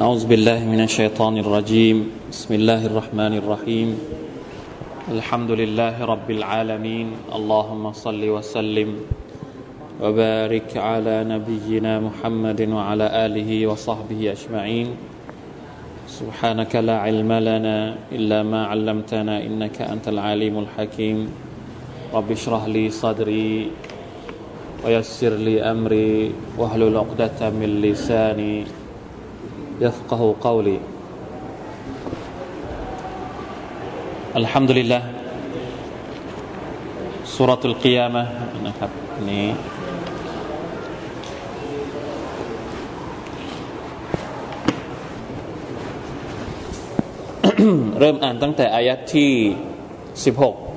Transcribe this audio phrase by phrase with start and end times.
[0.00, 2.08] أعوذ بالله من الشيطان الرجيم.
[2.32, 3.88] بسم الله الرحمن الرحيم.
[5.12, 7.28] الحمد لله رب العالمين.
[7.28, 8.96] اللهم صل وسلم
[10.00, 14.88] وبارك على نبينا محمد وعلى آله وصحبه أجمعين.
[16.08, 21.28] سبحانك لا علم لنا إلا ما علمتنا إنك أنت العليم الحكيم.
[22.16, 23.68] رب اشرح لي صدري
[24.80, 28.79] ويسر لي أمري واحلل عقدة من لساني
[29.81, 30.79] يفقه قولي
[34.35, 35.01] الحمد لله
[37.25, 38.23] سورة القيامة
[38.67, 38.91] นะครับ
[39.31, 39.47] นี้
[47.99, 49.31] เริ่มอ่านตั้งแต่อายัดที่
[50.23, 50.68] 16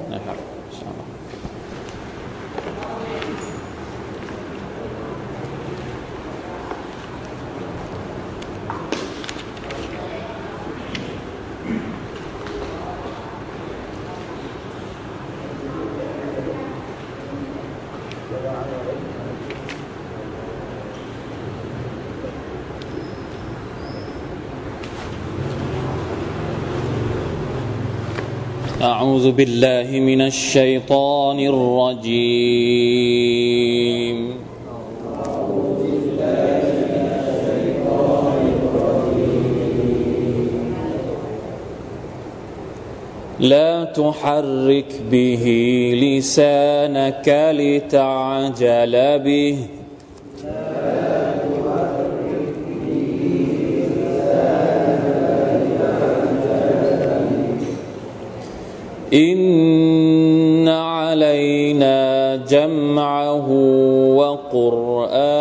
[28.83, 32.73] أعوذ بالله من الشيطان الرجيم.
[43.39, 45.43] لا تحرك به
[46.03, 47.27] لسانك
[47.59, 49.57] لتعجل به.
[59.13, 63.49] إن علينا جمعه
[64.17, 65.33] وقرآنه.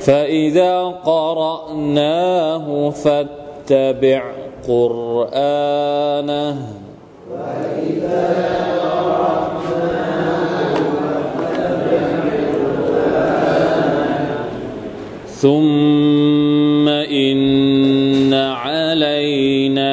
[0.00, 4.22] فإذا قرأناه فاتبع
[4.68, 6.56] قرآنه.
[15.40, 19.92] ثم إن علينا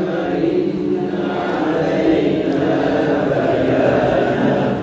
[0.43, 0.99] إن
[1.39, 2.67] علينا
[3.31, 4.75] بيانه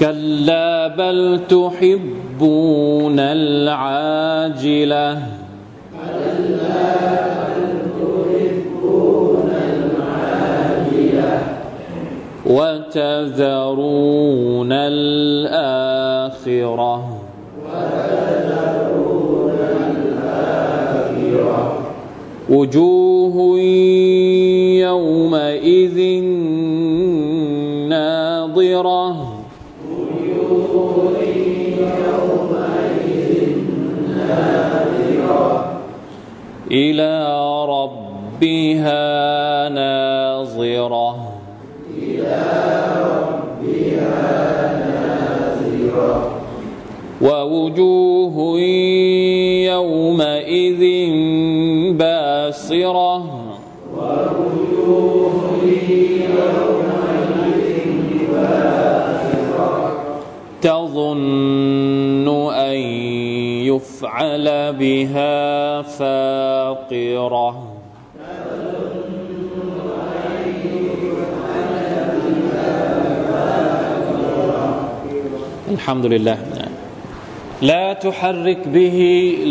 [0.00, 5.12] كلا بل تحبون العاجله
[12.48, 14.08] وتذرون
[14.72, 15.78] الآخرة.
[22.50, 23.58] وجوه
[24.80, 25.98] يومئذ
[27.88, 29.34] ناظرة.
[36.70, 37.26] إلى
[37.64, 38.98] ربها
[39.68, 41.27] ناظرة.
[47.22, 48.60] ووجوه
[49.72, 50.82] يومئذ
[51.92, 53.14] باسرة.
[60.62, 62.78] تظن أن
[63.70, 67.54] يفعل بها فاقرة.
[75.77, 76.37] الحمد لله
[77.61, 78.99] لا تحرك به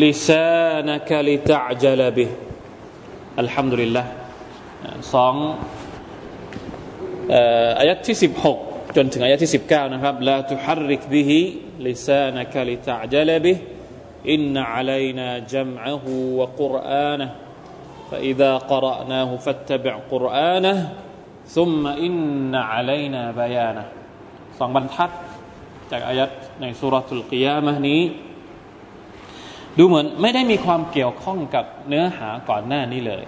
[0.04, 2.31] لسانك لتعجل به
[3.38, 4.06] الحمد لله
[5.15, 5.34] สอง
[7.78, 8.16] อายัดที่
[8.54, 11.31] 16 จนถึงอายัดที่ 19 นะครับ لا تحرك به
[11.87, 13.56] لسانك لتعجل به
[14.34, 16.04] إن علينا جمعه
[16.38, 17.31] وقرآنه
[18.10, 20.76] فإذا قرأناه فاتبع قرآنه
[21.56, 23.87] ثم إن علينا بيانه
[24.58, 25.11] สองบรรทัด
[25.92, 26.30] จากอายัด
[26.62, 28.01] ในสุรทูลกิยามะนี้
[29.78, 33.24] ดูเหมือนไม่ได้มีความเกี่ยวข้องกับเนื้อหาก่อนหน้านี้เลย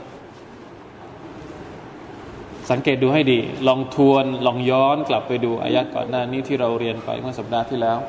[2.72, 8.00] สังเกตดูให้ดี ลองทวนลองย้อนกลับไปดูอายัตก่อนหน้านี้ที่เราเรียนไปเมื่อสัปดาห์ที่แล้ว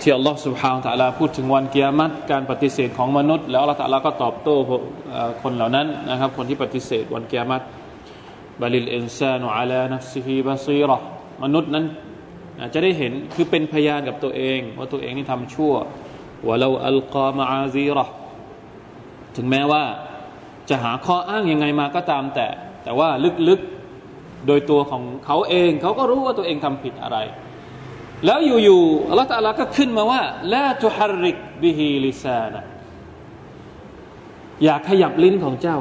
[0.00, 4.56] ที่อัลลอฮฺسبحانه وتعالى พูดถึงวันกิยามัตการปฏิเสธของมนุษย์ แล้วอัลลอฮฺ تعالى ก็ตอบโต้
[5.42, 7.64] คนเหล่านั้นนะครับ คนที่ปฏิเสธวันเกียรติ
[8.60, 10.96] บาลิลอินซานุอาลานัฟซิฮีบาซีรอ
[11.42, 11.84] มนุษย์นั้น
[12.74, 15.74] จะได้เห็นคือเป็นพยานกับตัวเอง ว่าตัวเองนี่ทำชั่ว
[16.46, 18.04] ولو ألقى معاذيره
[19.36, 19.82] ถึงแม้ว่า
[20.68, 22.46] จะหาข้ออ้างยังไงมาก็ตามแต่
[22.84, 23.08] แต่ว่า
[23.48, 27.18] ลึกๆ โดยตัวของเขาเองเขาก็รู้ว่าตัวเองทำผิดอะไร
[28.26, 30.22] แล้วอยู่ๆอัลลอฮฺ تعالى ก็ขึ้นมาว่า
[30.54, 32.62] لا تحرك به لسانك
[34.64, 35.78] อย่าขยับลิ้นของเจ้า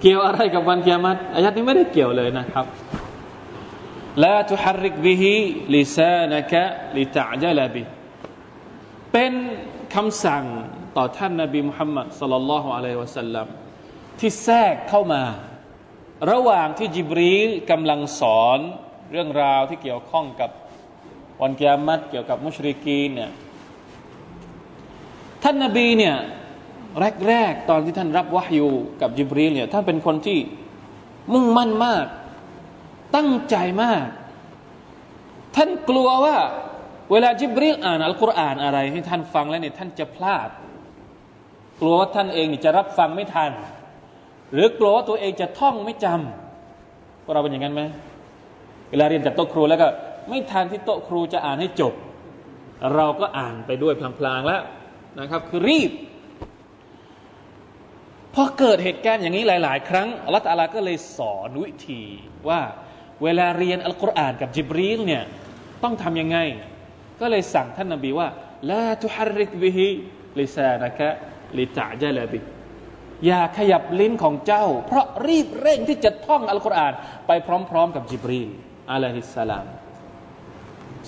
[0.00, 2.66] เกี่ยวอะไรกับวันกิยามัตอายัตนี้ไม่ได้เกี่ยวเลยนะครับ
[4.24, 6.62] لا تحرك به لسانك
[6.96, 7.82] ลิตะจลบิ
[9.12, 9.32] เป็น
[9.94, 10.44] คำสั่ง
[10.96, 13.46] ต่อท่านนบีมุฮัมมัดสลลัลลอฮุอะลัยฮิวะสัลลัม
[14.18, 15.22] ที่แทรกเข้ามา
[16.30, 18.58] ระหว่างที่จิบรีลกำลังสอน
[19.12, 20.50] เรื่องราวที่เกี่ยวข้องกับ
[21.42, 23.30] วันกิยามัตเกี่ยวกับมุชริกีเนี่ย
[25.42, 26.16] ท่านนบีเนี่ย
[27.28, 28.68] แรกๆตอนที่ท่านรับวะฮยู
[29.00, 30.38] กับจิบรีลเนี่ยท่านเป็นคนที่
[31.32, 32.06] มุ่งมั่นมาก
[33.16, 34.06] ตั้งใจมาก
[35.56, 36.36] ท่านกลัวว่า
[37.12, 40.48] เวลาจิบรีลอ่านอัลกุรอานอะไรให้ท่านฟังแล้วเนี่ยท่านจะพลาด
[41.80, 43.52] กลัวว่าท่านเองจะรับฟังไม่ทัน
[44.52, 47.82] หรือกลัวว่าตัวเองจะท่องไม่จำพวกเราเป็นอย่างนั้นไหม
[48.90, 49.88] เวลาเรียนจากโต๊ะครูแล้วก็
[50.28, 51.94] ไม่ทันที่โต๊ะครูจะอ่านให้จบ
[52.94, 54.62] เราก็อ่านไปด้วยพลางๆแล้ว
[55.20, 55.90] นะครับ คือรีบ
[58.34, 62.02] พอเกิดเหตุการณ์อย่างนี้หลาย ๆ ครั้งอัลลอฮฺ تعالى ก็เลยสอนวิธี
[62.48, 62.60] ว่า
[63.24, 65.22] เวลาเรียนอัลกุรอานกับจิบรีลเนี่ย
[65.82, 66.38] ต้องทำยังไง
[67.20, 68.28] ก็เลยสั่งท่านนบีว่า
[68.70, 72.38] لا تحرك به لسانك لتعجل به
[73.26, 76.92] อย่าขยับลิ้นของเจ้า เพราะรีบเร่งที่จะท่องอัลกุรอาน
[77.26, 77.30] ไป
[77.70, 78.48] พร้อม ๆ กับจิบรีล
[78.92, 79.66] عليه السلام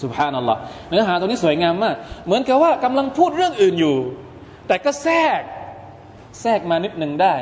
[0.02, 1.96] سبحان الله เนื้อหาตรงนี้สวยงามมาก
[2.26, 3.96] เหมือนกับว่ากำลังพูดเรื่องอื่นอยู่
[4.66, 5.40] แต่ก็แทรก
[6.40, 7.34] แทรกมานิดหนึ่งได้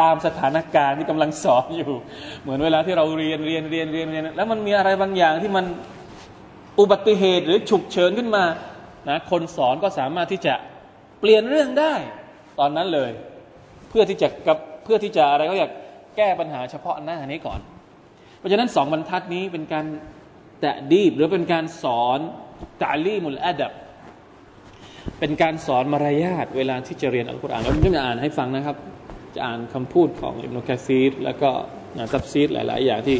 [0.00, 1.92] ตามสถานการณ์ที่กำลังสอนอยู่
[2.42, 5.64] เหมือนเวลาที่เราเรียนเรียนเรียนเรียนเรียนแล้วมันมีอะไรบางอย่างที่มัน
[6.80, 8.44] อุบัติเหตุหรือฉุกเฉินขึ้นมา
[9.08, 10.54] นะคนสอนก็สามารถที่จะ
[11.20, 11.94] เปลี่ยนเรื่องได้
[12.58, 13.10] ตอนนั้นเลย
[13.88, 15.70] เพื่อที่จะกับเพื่อที่จะอะไรก็อยาก
[16.16, 17.60] แก้ปัญหาเฉพาะหน้านี้ก่อน
[18.38, 19.84] เพราะฉะนั้นสองบรรทัดนี้เป็นการ
[20.60, 22.18] แตะดีบหรือเป็นการสอน
[22.82, 23.72] ตาลีมุลอาดับ
[25.20, 28.76] เป็นการสอนมารยาทเวลาที่จะเรียนอัลกุรอานแล้วผมจะอ่านให้ฟังนะครับ
[29.34, 31.50] จะอ่านคำพูดของอิบนุกะซีรแล้วก็
[32.12, 33.18] ซับซีดหลาย ๆ อย่างที่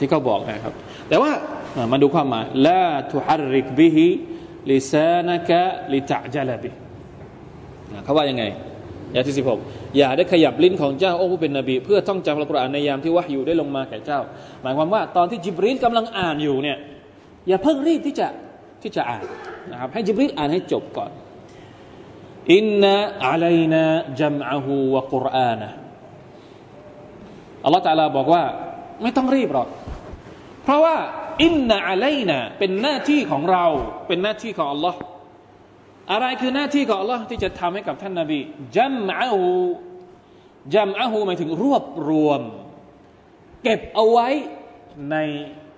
[0.00, 0.74] ที่เขาบอกนะครับ
[1.08, 1.30] แต่ว่า
[1.92, 2.80] มาดูความหมายละ
[3.12, 4.06] ทุฮาริกบิฮิ
[4.70, 5.62] ลิซานะกะ
[5.92, 6.70] ลิตะจลบิ
[8.04, 8.44] เขาว่ายังไง
[9.14, 9.58] ยาที่สิบหก
[9.96, 14.20] อย่าได้ขยับลิ้นของเจ้าโอ้ผู้เป็นนบี เพื่อท่องจำอัลกุรอานในยามที่วะฮยูได้ลงมาแก่เจ้า
[14.62, 16.78] หมายความว่าตอนที่จิบรีลกำลังอ่านอยู่เนี่ย
[17.48, 18.28] อย่าเพิ่งรีบที่จะ
[18.82, 19.24] ที่จะอ่าน
[19.72, 21.10] นะครับให้จิบรีลอ่านให้จบก่อน
[22.54, 22.94] อินนา
[23.26, 23.84] อะลัยนา
[24.20, 25.68] จัมอะฮูวะกุรอานะ
[27.64, 28.44] อัลลอฮฺตาลาบอกว่า
[29.02, 29.68] ไม่ต้องรีบหรอก
[30.64, 30.96] เพราะว่า
[31.44, 33.64] อินนาอะลัยนาเป็นหน้าที่ของเรา
[34.08, 34.98] เป็นหน้าที่ของอัลลอฮ์
[36.12, 38.40] อะไรคือหน้าที่ของอัลลอฮ์ที่จะทำให้กับท่านนาบี
[38.76, 39.44] จัมอะฮู
[40.74, 42.40] จัมอะฮูหมายถึงรวบรวม
[43.62, 44.28] เก็บเอาไว้
[45.10, 45.16] ใน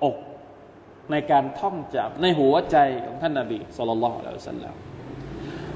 [0.04, 0.16] อก
[1.10, 4.74] ในการท่องจำในหัวใจของท่านนาบีสุลต่านละอัลลอฮฺสัลลัม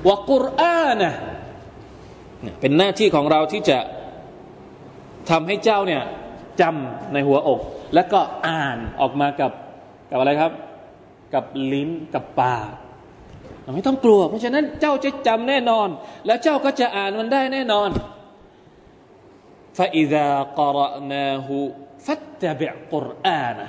[0.09, 1.13] วกุรอานะ
[2.61, 3.79] เป็นหน้าที่ของเราที่จะ
[5.31, 6.03] ทำให้เจ้าเนี่ย
[6.61, 7.61] จำในหัวอก
[7.95, 9.53] แล้วก็อ่านออกมากับ
[10.11, 10.53] กับอะไรครับ
[11.35, 12.69] กับลิ้นกับปาก
[13.75, 15.89] ไม่ต้องกลัว เพราะฉะนั้นเจ้าจะจำแน่นอน
[16.27, 17.89] แล้วเจ้าก็จะอ่านมันได้แน่นอน
[19.79, 20.27] ฟาอิดะ
[20.59, 20.79] กร
[21.11, 21.59] นาหู
[22.07, 23.69] ฟัตตะบิกุรอานะ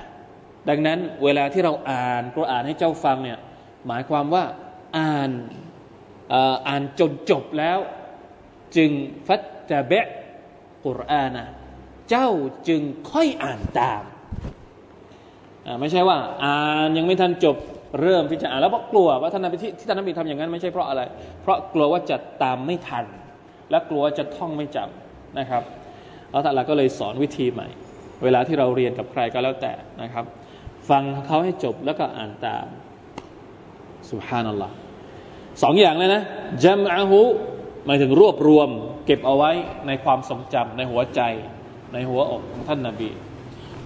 [0.70, 3.40] ดังนั้นเวลาที่เราอ่านกุรอานให้เจ้าฟังเนี่ย
[3.88, 4.44] หมายความว่า
[4.98, 5.30] อ่าน
[6.68, 7.78] อ่านจนจบแล้ว
[8.76, 8.92] จึง
[9.28, 10.08] ฟัตตะเบะ
[10.86, 11.44] กุรอานะ
[12.10, 12.30] เจ้า
[12.68, 12.82] จึง
[13.12, 14.04] ค่อยอ่านตาม
[15.80, 16.54] ไม่ใช่ว่า อ่า
[16.86, 17.58] นยังไม่ทันจบ
[18.02, 21.02] เริ่มที่จะอ่านแล้วเพราะกลัวว่าท่านนบีที่ท่านนบีทำอย่างนั้นไม่ใช่เพราะอะไร
[21.42, 23.06] เพราะกลัวว่าจะตามไม่ทัน
[23.70, 25.64] และกลัวจะท่องไม่จำนะครับ
[26.32, 27.68] แล้วท่านละก็เลยสอนวิธีใหม่
[28.24, 30.26] เวลาที่เราเรียนกับใครก็แล้วแต่นะครับ
[30.90, 32.66] ฟังเขาให้จบแล้วก็อ่านตาม
[34.10, 34.76] สุภานัลลอฮ์
[35.64, 36.24] สองอย่างเลยนะ
[36.64, 37.22] จัมอะฮู
[37.86, 38.70] หมายถึงรวบรวม
[39.06, 39.52] เก็บเอาไว้
[39.88, 41.22] ในความทรงจำในหัวใจ
[41.94, 43.10] ในหัวอกของท่านนาบี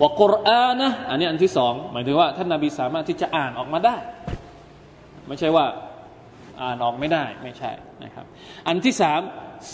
[0.02, 3.96] ว่ากุรอานะอันนี้อันที่สองหมายถึงว่าท่านนาบีสามารถที่จะอ่านออกมาได้
[5.28, 5.66] ไม่ใช่ว่า
[6.62, 7.72] อ่านออกไม่ได้ไม่ใช่
[8.04, 8.26] นะครับ
[8.68, 9.22] อันที่สาม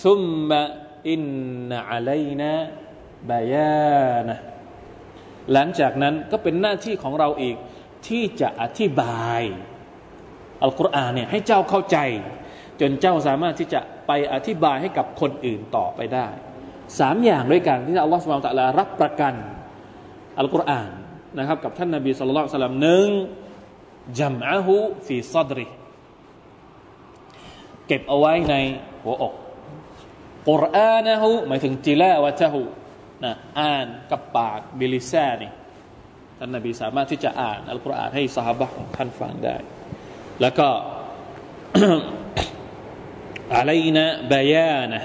[0.03, 0.61] ซุมมะ
[1.09, 1.21] อิน
[1.69, 2.51] นอะลัยนะ
[3.29, 4.37] บายานะ
[5.53, 7.55] หลังจากนั้นก็เป็นหน้าที่ของเราอีก
[8.07, 9.41] ที่จะอธิบาย
[10.63, 11.97] อัลกุรอานเนี่ยให้เจ้าเข้าใจ
[12.81, 16.27] จนเจ้าสามารถที่จะไปอธิบายให้กับคนอื่นต่อไปได้
[16.99, 19.33] สามอย่างด้วยกันที่อัลลอฮฺสุบานตะลารับประกัน
[20.39, 20.89] อัลกุรอาน
[21.37, 23.07] นะครับกับท่านนาบีสุลต่านสลัมหนึ่ง
[24.19, 24.75] จัมอะฮู
[25.07, 25.65] ฟีซอดริ
[27.87, 28.55] เก็บเอาไว้ใน
[29.03, 29.33] หัวอก
[30.49, 32.61] กุรอานะฮูหมายถึงติลาวะตะฮู
[33.23, 35.51] นะอ่านกับปากบิลิซานี่
[36.37, 39.57] ท่านนาบีสามารถที่จะอ่านอัลกุรอานให้สหบะของท่านฟังได้
[40.40, 40.68] แล้วก็
[43.54, 45.02] อะไรนะบายานะ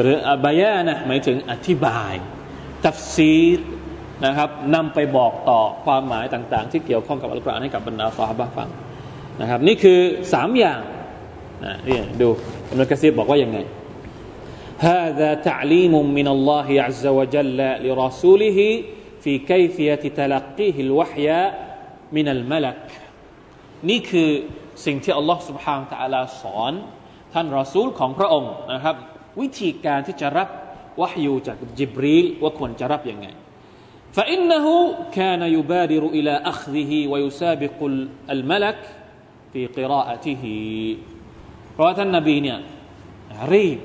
[0.00, 2.14] หรือบายานะหมายถึงอธิบาย
[2.84, 3.60] ตัฟซีร
[4.24, 8.68] นะครับนำไปบอกต่อความหมายต่าง ๆ ที่เกี่ยวข้องกับอัลกุรอานให้กับบรรดาสหบะฟัง
[9.40, 10.00] นะครับนี่คือ
[10.32, 10.80] สามอย่าง
[11.64, 12.28] นะนี่ดู
[12.70, 13.58] อัลลอฮฺกะซีบบอกว่ายังไง
[14.78, 18.58] هذا تعليم من الله عز وجل لرسوله
[19.22, 21.28] في كيفية تلقيه الوحي
[22.12, 22.82] من الملك
[23.88, 24.30] นี่คือ
[24.84, 26.72] สิ่งที่อัลลอฮ์ سبحانه และ تعالى สอน
[27.32, 28.96] ท่านรอซูลของพระองค์นะครับ
[29.40, 30.48] วิธีการที่จะรับ
[31.00, 33.28] วะฮยูจากจิบรีลว่าควรจะรับยังไง
[34.16, 34.66] فإنه
[35.18, 37.78] كان يبادر إلى أخذه ويسابق
[38.34, 38.80] الملك
[39.52, 40.44] في قراءته
[41.72, 42.58] เพราะว่าท่านนบีเนี่ย
[43.52, 43.78] รีบ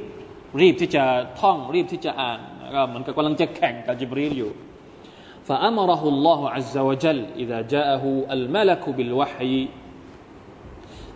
[0.62, 1.03] รีบที่จะ
[1.39, 2.39] ท่องรีบที่จะอ่าน
[2.75, 4.51] ก็เหมือนกับกำลังจะแข่งกับจิบรีลอยู่
[5.50, 8.03] فأمره الله عز وجل إذا جاءه
[8.36, 9.56] الملك بالوحي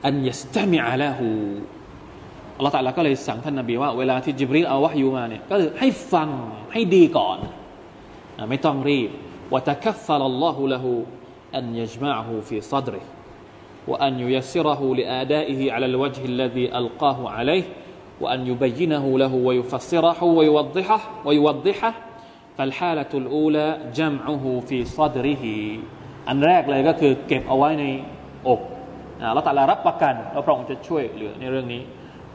[0.07, 1.19] أن يستمع له
[2.57, 6.29] อัลลอฮฺตะลาก็เลยสั่งท่านนบีว่าเวลาที่จิบรีลเอาวะฮยูมาเนี่ยก็ให้ฟัง
[6.73, 7.37] ให้ดีก่อน
[8.49, 9.09] ไม่ต้องรีบ
[9.53, 10.85] وتكفل الله له
[11.55, 13.01] أن يجمعه في صدره
[13.87, 17.63] وأن ييسره لآدائه على الوجه الذي ألقاه عليه
[18.21, 21.93] وأن يبينه له ويفسره ويوضحه ويوضحه
[22.57, 25.45] فالحالة الأولى جمعه في صدره
[26.29, 27.85] อันแรกเลยก็คือเก็บเอาไว้ใน
[28.47, 28.61] อก
[29.32, 31.82] เราแต่ละรับประกันเราพระองค์จะช่วยเหลือในเรื่องนี้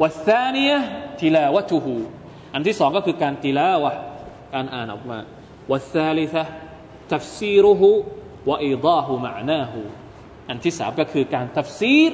[0.02, 0.72] วัสานีย
[1.20, 1.96] ทีลาวะจูฮู
[2.54, 3.92] อันที่สองก็คือการตีลาวะ
[4.54, 5.18] การอ่านออกมา
[5.72, 6.44] วัสาลิซะ
[7.14, 7.90] ทัฟซีรุฮู
[8.50, 9.82] วอิดาหูมะนาหู
[10.50, 12.12] อันที่สามก็คือการทัฟซีร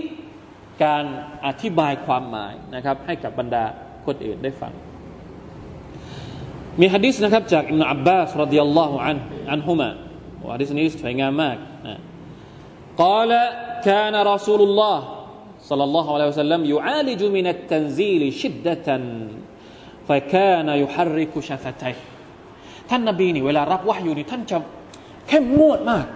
[0.83, 1.03] การ
[1.45, 3.63] อธิบายความหมายนะครับให้กับบรรดา
[4.05, 4.73] คนอื่นได้ฟัง
[6.79, 9.17] มีฮะดิษนะครับจากอิมนุอับบาสรดิยัลลอฮุอัน
[9.51, 9.89] อันฮุมา
[10.53, 11.99] ฮะดิษนี้สวยงามมากนะ
[13.04, 13.30] قال
[13.84, 14.98] كان رسول الله
[15.68, 18.88] صلى الله عليه وسلم يعالج من التنزيل شدة
[20.08, 21.98] فكان يحرك شفتيه
[22.90, 24.58] ท่านนบีนี่เวลารับวะฮยูนี่ท่านจะ
[25.28, 26.06] เข้มงวดมาก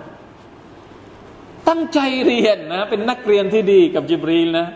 [1.69, 4.67] ตั้งใจเรียนนะ เป็นนักเรียนที่ดีกับจิบรีลนะ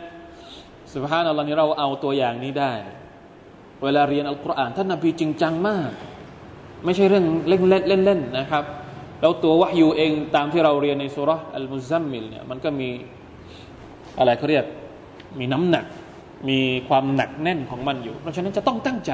[0.92, 2.72] สุภาพนัลลอฮ์นี่เราเอาตัวอย่างนี้ได้
[3.84, 5.90] เวลาเรียนอัลกุรอานท่านนบีจริงจังมาก
[6.84, 8.64] ไม่ใช่เรื่องเล่นเล่นเล่นเล่นนะครับ
[9.21, 12.89] แล้วตัววะฮยูเองตามที่เราเรียนในสูเราะฮฺอัลมุซัมมิลเนี่ยมันก็มี
[14.19, 14.65] อะไรเขาเรียก
[15.39, 15.85] มีน้ำหนัก
[16.49, 16.59] มี
[16.89, 19.13] ความหนักแน่นของมันอยู่ เพราะฉะนั้นจะต้องตั้งใจ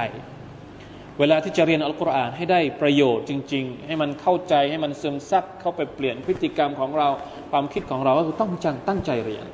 [1.20, 7.08] เวลาที่จะเรียนอัลกุรอานให้ได้ประโยชน์จริง ๆ ให้มันเข้าใจให้มันซึมซับเข้าไปเปลี่ยนพฤติกรรมของเรา
[7.52, 9.46] ความคิดของเราก็คือต้องจังตั้งใจเรียน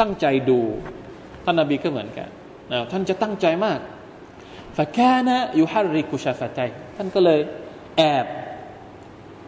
[0.00, 0.60] ตั้งใจดู
[1.44, 2.28] ท่านนบีก็เหมือนกัน
[2.72, 3.78] นะท่านจะตั้งใจมาก
[4.76, 6.60] ฟะแค่นะยูฮาริกุชาฟะใจ
[6.96, 7.40] ท่านก็เลย
[7.96, 8.26] แอบ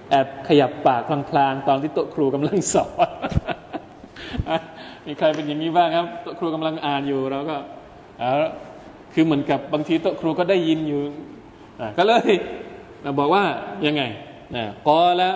[0.10, 3.10] แอบขยับปากพลางๆตอนที่โต๊ะครูกำลังสอน
[5.06, 7.58] มีใครเป็นอย่างนี้บ้างครับโต๊ะครูกำลังอ่านอยู่เราก็
[9.14, 11.02] คือเหมือนกับบางทีโต๊ะครูก็ได้ยินอยู่
[11.98, 12.30] ก็เลย
[13.20, 13.44] บอกว่า
[13.88, 14.04] ยังไง
[14.56, 15.32] นะกอละ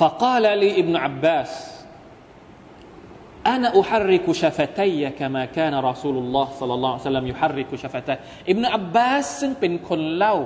[0.00, 1.50] فقال لي ابن عباس
[3.46, 8.18] أنا أحرك شفتي كما كان رسول الله صلى الله عليه وسلم يحرك شفتيه
[8.52, 10.36] ابن عباس ซึ่งเป็นคนเล่า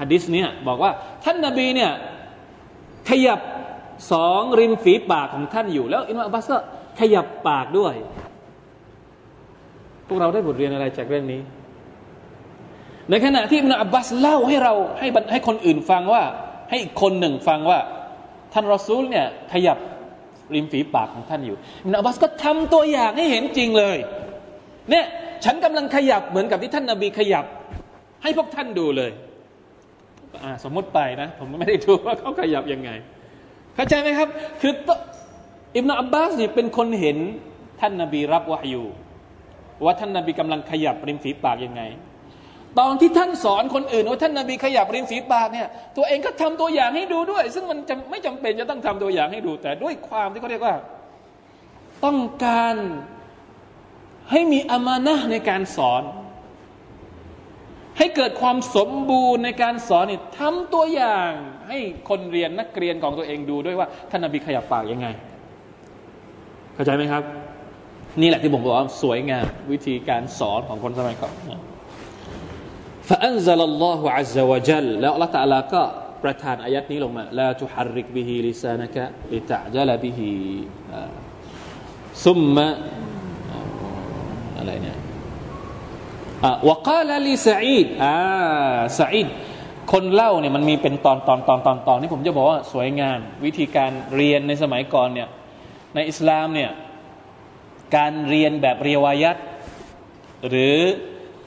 [0.00, 0.90] ฮะดิษเนี่ยบอกว่า
[1.24, 1.90] ท่านนบีเนี่ย
[3.10, 3.40] ขยับ
[4.12, 6.58] สองริมฝีปากของท่านอยู่ แล้วอิบนุอับบาสก็
[7.00, 7.94] ขยับปากด้วย
[10.06, 11.40] พวกเราได้บทเรียนอะไรจากเรื่องนี้
[13.10, 16.22] ในขณะที่อิบนุอับบาสเล่าให้เราให้ให้คนอื่นฟังว่า
[16.70, 17.78] ให้อีกคนหนึ่งฟังว่า
[18.52, 19.78] ท่านรอซูลเนี่ยขยับ
[20.54, 23.96] ริมฝีปากของท่านอยู่อิบนุอับบาสก็ทำตัวอย่างให้เห็นจริงเลย
[24.90, 25.04] เนี่ย
[25.44, 27.44] ฉันกำลังขยับเหมือนกับที่ท่านนาบีขยับ
[28.22, 29.10] ให้พวกท่านดูเลย
[30.64, 32.90] สมมติไปนะ ผมไม่ได้ดูว่าเขาขยับยังไง
[33.74, 34.28] เข้าใจไหมครับ
[34.60, 34.72] คือ
[35.76, 37.18] อิบนาอับบาสเนี่ยเป็นคนเห็น
[37.80, 38.84] ท่านนาบีรับวะฮยู
[39.84, 41.82] ว่าท่านนาบีกำลังขยับริมฝีปากยังไง
[42.78, 50.76] ตอนที่ท่านสอนคนอื่นว่าท่านนาบีขยับริมฝีปากเนี่ย ตัวเองก็ทำตัวอย่างให้ดูด้วย ซึ่งมันจไม่จำเป็นจะต้องทำตัวอย่างให้ดู แต่ด้วยความที่เขาเรียกว่า
[52.04, 52.76] ต้องการ
[54.30, 56.02] ให้มีอามานะในการสอน
[57.97, 61.31] ให้เกิดความสมบูรณ์ในการสอนนี่ทำตัวอย่าง
[61.69, 65.07] ให้คนเรียนนักเรียนของตัวเองดูด้วยว่าท่านนบีขยับปากยังไง
[66.73, 67.23] เข้าใจไหมครับ
[68.21, 71.33] นี่แหละที่ผมบอกว่าสวยงามวิธีการสอนของคนสมัยก่อน
[73.09, 75.81] فأنزل الله عز وجل แล้วอัลลอฮฺตะลาก็
[76.23, 80.29] ประทานอายัดนี้ลงมาลาทุฮาริกบิฮิลิซานกะลิตะจลบิฮิ
[82.25, 82.67] ซุมมะ
[84.57, 84.97] อะไรเนี่ย
[86.68, 88.16] وقال لي سعيد อ่า
[88.98, 89.28] ซาอีด
[89.92, 95.28] คนเล่าเนี่ยมันมีเป็นตอนตอนตอนตอนตอนนี่ผมจะบอกว่าสวยงาม วิธีการเรียนในสมัยก่อนเนี่ย
[95.94, 96.70] ในอิสลามเนี่ย
[97.96, 99.36] การเรียนแบบเรียวายัต
[100.48, 100.76] หรือ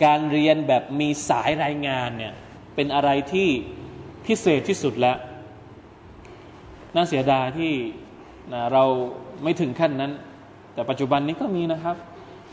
[0.06, 2.34] การเรียนแบบมีสายรายงานเนี่ย
[2.76, 3.50] เป็นอะไรที่
[4.26, 5.18] พิเศษที่สุดแล้ว
[6.96, 7.74] น่าเสียดายที่
[8.54, 8.84] นะเรา
[9.44, 10.12] ไม่ถึงขั้นนั้น
[10.74, 11.96] แต่ปัจจุบันนี้ก็มีนะครับ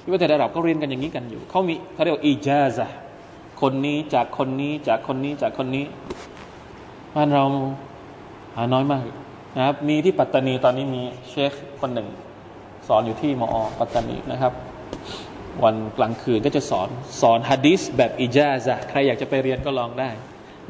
[0.02, 2.86] ที่ว่าแต่ระดับก็เรียนกันอย่างนี้กันอยู่เขามีเขาเรียกว่าอีจาซะ
[3.60, 5.84] คนนี้จากคนนี้จากคนนี้จากคนนี้
[7.14, 7.44] บ้านเรา
[8.56, 9.02] หาน้อยมาก
[9.56, 12.08] นะครับ มีที่ปัตตานีตอนนี้มีเชคคนหนึ่ง
[12.88, 14.52] สอนอยู่ที่มอ ปัตตานีนะครับ
[15.64, 16.88] วันกลางคืนก็จะสอน
[17.20, 20.10] สอนฮะดิษแบบอิจาซะใครอยากจะไปเรียนก็ลองได้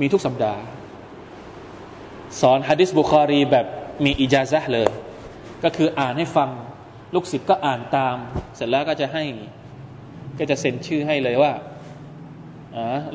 [0.01, 0.63] มีทุกสัปดาห์
[2.41, 3.67] สอนฮะดิษบุคอรีแบบ
[4.05, 4.89] มีอิจาซะเลย
[5.65, 6.49] ก็คืออ่านให้ฟัง
[7.15, 8.17] ลูกศิษย์ก็อ่านตาม
[8.57, 9.25] เสร็จแล้วก็จะให้
[10.39, 11.53] ก็จะเซ็นชื่อให้เลยว่า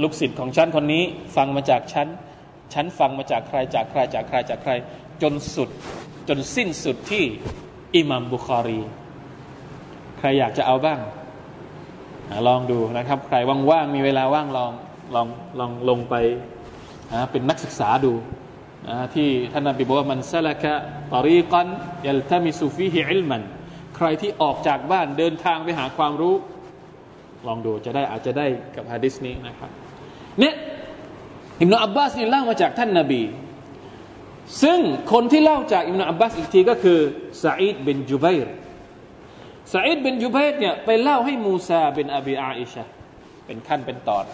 [0.01, 1.03] ลูกศิษย์ของฉันคนนี้
[1.35, 2.07] ฟังมาจากฉัน
[2.73, 4.71] ฉันฟังมาจากใครจากใครจากใครจากใคร
[5.21, 5.69] จนสุด
[6.27, 7.23] จนสิ้นสุดที่
[7.95, 8.81] อิหมัมบุคอรี
[10.17, 10.99] ใครอยากจะเอาบ้าง
[12.29, 13.35] อลองดูนะครับ ใคร
[13.69, 14.71] ว่างๆมีเวลาว่างลอง
[15.15, 15.27] ลอง
[15.59, 16.15] ลองลงไป
[17.31, 18.13] เป็นนักศึกษาดู
[19.13, 20.73] ที่ท่านนบีบอกว่ามันซาลกะ
[21.13, 21.67] ตอรีกัน
[22.05, 23.41] ยัลตมิสุฟีฮิอิลมัน
[23.95, 26.35] ใครที่ออกจากบ้านเดินทางไปหาความรู้
[27.47, 29.69] ลองดูจะได้อาจจะได้กับฮะดิษนี้นะครับ
[30.39, 30.53] เนี่ย
[31.61, 33.23] อิมนุอับบาสนี่เล่ามาจากท่านนาบี
[34.63, 34.79] ซึ่ง
[35.11, 36.99] คนที่เล่าจากอิมนุอับบาสอีกทีก็คือ
[37.43, 38.53] ซาอิดบินจุบัยร์
[39.73, 42.83] ซาอิดบินจุบัยร์เนี่ยไปเล่าให้มูซาเป็นอบีอาอิชะ
[43.45, 44.25] เป็นขั้นเป็นตอน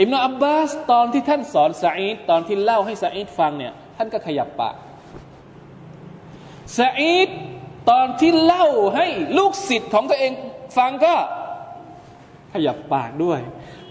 [0.00, 4.74] อิมนุอับบาสตอนที่ท่านสอนซาอิดตอนที่เล่าให้ซาอิดฟังเนี่ยท่านก็ขยับปาก
[6.78, 7.30] ซาอิด
[7.90, 9.06] ตอนที่เล่าให้
[9.38, 10.32] ลูกศิษย์ของตัวเอง
[10.78, 11.14] ฟังก็
[12.54, 13.40] ขยับปากด้วย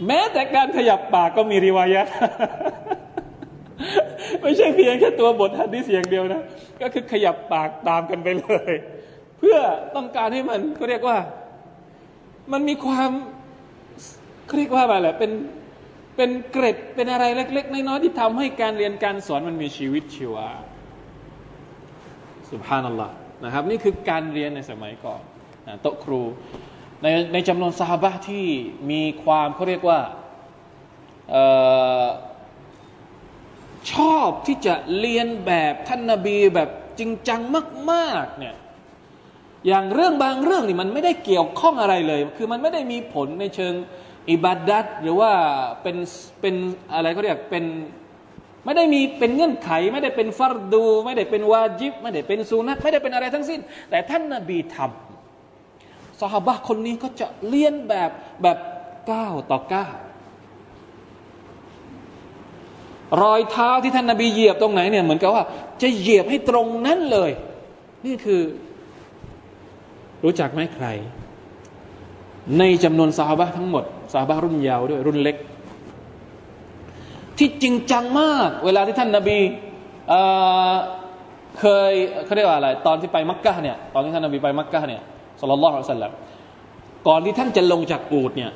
[0.07, 2.03] แม้แต่การขยับปากก็มีริวายะ
[4.41, 6.41] ไม่ใช่เพียงแค่ตัวบทฮัดดิสอย่างเดียวนะ
[6.82, 8.73] ก็คือขยับปากตามกันไปเลย
[9.39, 9.58] เพื่อ
[9.95, 11.17] ต้องการให้มันเขาเรียกว่า
[12.51, 13.12] มันมีความ
[14.45, 15.32] เขาเรียกว่าอะไรเป็น
[16.15, 20.49] เป็นเกร็ดเป็นอะไรเล็ก ๆ น้อยๆที่ทำให้การเรียนการสอนมันมีชีวิตชีวา
[22.49, 25.21] สุภานัลลอฮ์ นะครับ นี่คือการเรียนในสมัยก่อน
[25.82, 26.21] โต๊ะครู
[27.04, 28.45] ในในจำนวนสาบะที่
[28.91, 29.99] มีความเขาเรียกว่า
[31.34, 31.36] อ
[32.04, 32.06] อ
[33.93, 37.41] ชอบที่จะเรียนแบบท่านนาบีแบบจริงจัง
[37.91, 38.56] มากๆเนี่ย
[39.67, 43.73] อย่างเรื่องบางเรื่องนี่มันไม่ได้เกี่ยวข้องอะไรเลย คือมันไม่ได้มีผลในเชิง
[44.30, 45.32] อิบาดัตหรือว่า
[45.82, 45.97] เป็น
[46.41, 46.56] เป็น
[46.93, 47.65] อะไรเขาเรียกเป็น
[48.65, 58.10] ไม่ได้มีเป็นเงื่อนไข ไม่ได้เป็นฟัรดู ไม่ได้เป็นวาจิบ ไม่ได้เป็นซูนัตไม่ได้เป็นอะไรทั้งสิ้น แต่ท่านนาบีทำสหบะคนนี้ก็จะเลียนแบบ
[58.41, 58.58] แบบ
[59.12, 59.93] ก้าวต่อก้าว
[63.24, 65.43] รอยเท้าที่ท่านนาบีเหยียบตรงไหนเนี่ยเหมือนกับว่า
[65.82, 67.32] จะเหยียบให้ตรงนั้นเลย
[68.06, 68.41] นี่คือ
[70.24, 70.88] รู้จักไหมใคร
[72.60, 75.36] ในจำนวนสหบะทั้งหมดสหบะรุ่นยาวด้วยรุ่นเล็ก
[77.39, 79.39] ที่จริงจังมาก เวลาที่ท่านนาบี
[80.10, 81.94] เเคย
[82.26, 85.02] เขาเรียกว่าอะไร ตอนที่ไปมักกะเนี่ยตอนที่ท่านนาบีไปมักกะเนี่ย
[85.39, 86.13] สุลลัลลอฮุอะลัยฮิสลาม
[87.08, 88.52] ก่อนที่ท่านจะลงจากอูดเนี่ย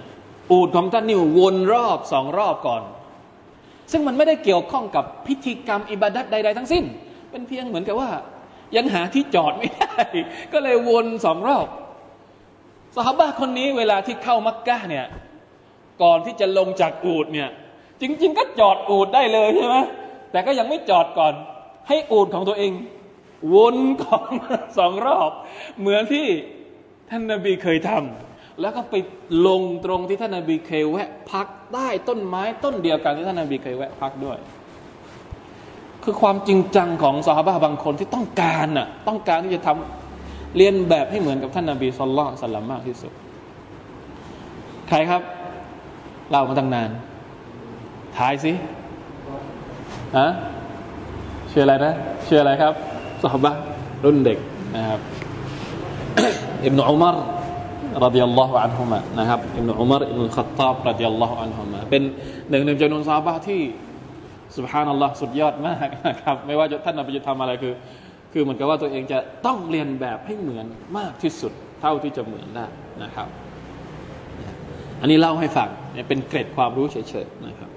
[0.51, 2.81] อูดของท่านนี่วนรอบสองรอบก่อน
[3.91, 6.83] ซึ่งมันไม่ได้เกี่ยวข้องกับพิธีกรรมอิบาดัดใด ๆ ทั้งสิ้น
[7.31, 8.09] เป็นเพียงเหมือนกับว่า
[8.75, 10.01] ยังหาที่จอดไม่ได้
[10.53, 11.67] ก็เลยวนสองรอบ
[12.95, 15.05] สหบ้าคนนี้เวลาที่เข้ามักกะเนี่ย
[16.03, 17.49] ก่อนที่จะลงจากอูดเนี่ย
[18.01, 19.75] จริง ๆ ก็จอดอูดได้เลยใช่ไหม
[20.31, 21.33] แต่ก็ยังไม่จอดก่อน
[21.87, 22.71] ให้อูดของตัวเอง
[23.55, 24.31] วนก่อน
[24.77, 25.31] สองรอบ
[25.79, 26.25] เหมือนที่
[27.09, 28.95] ท่านนาบีเคยทำแล้วก็ไป
[29.47, 34.37] ลงตรงที่ท่านนาบีเคยแวะ พักใต้ต้นไม้ต้นเดียวกันที่ท่านนาบีเคยแวะพักด้วย
[36.03, 43.11] คือความจริงจังของสาบะบางคนที่ต้องการน่ะต้องการที่จะทำเรียนแบบให้เหมือนกับท่านนาบีสุลต่านสัลลัมมากที่สุด
[44.89, 45.21] ใครครับ
[46.31, 46.89] เรามาตั้งนาน
[48.17, 48.51] ทายสิ
[50.17, 50.27] ฮะ
[51.51, 51.93] ชื่ออะไรนะ
[52.27, 52.73] ชื่ออะไรครับ
[53.23, 53.51] สหบะ
[54.03, 54.37] รุ่นเด็ก
[54.75, 54.99] นะครับ
[56.65, 57.15] อิบนุอุมาร
[58.03, 62.01] รดิยัลลอฮุอันฮุมะนะครับอิบนุอุมารอิบนุขัตตาบรดิยัลลอฮุอันฮุมะเป็น
[62.49, 63.61] หนึ่งในจำนวนซาบะที่
[64.57, 67.73] สุบฮานัลลอฮ์สุดยอดมากนะครับไม่ว่าจะท่านนบีจะทำอะไรคือ
[68.33, 70.65] คือเหมือนกับว่าตัวเองจะต้องเรียนแบบให้เหมือน
[70.97, 71.51] มากที่สุด
[71.81, 72.65] เท่าที่จะเหมือนได้
[73.03, 73.27] นะครับ
[75.01, 75.69] อันนี้เล่าให้ฟัง
[76.09, 77.69] เป็นเกร็ดความรู้เฉยๆนะครับ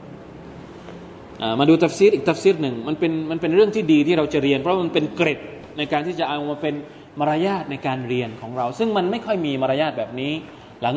[1.58, 5.38] มาดูตัฟซีรอีกตัฟซีรหนึ่งมันเป็นมันเป็นเรื่องที่ดีที่เราจะเรียน เพราะมันเป็นเกร็ด
[5.78, 6.74] ในการที่จะเอามาเป็น
[7.20, 10.32] มารยาทในการเรียนของเรา ซึ่งมันไม่ค่อยมีมารยาทแบบนี้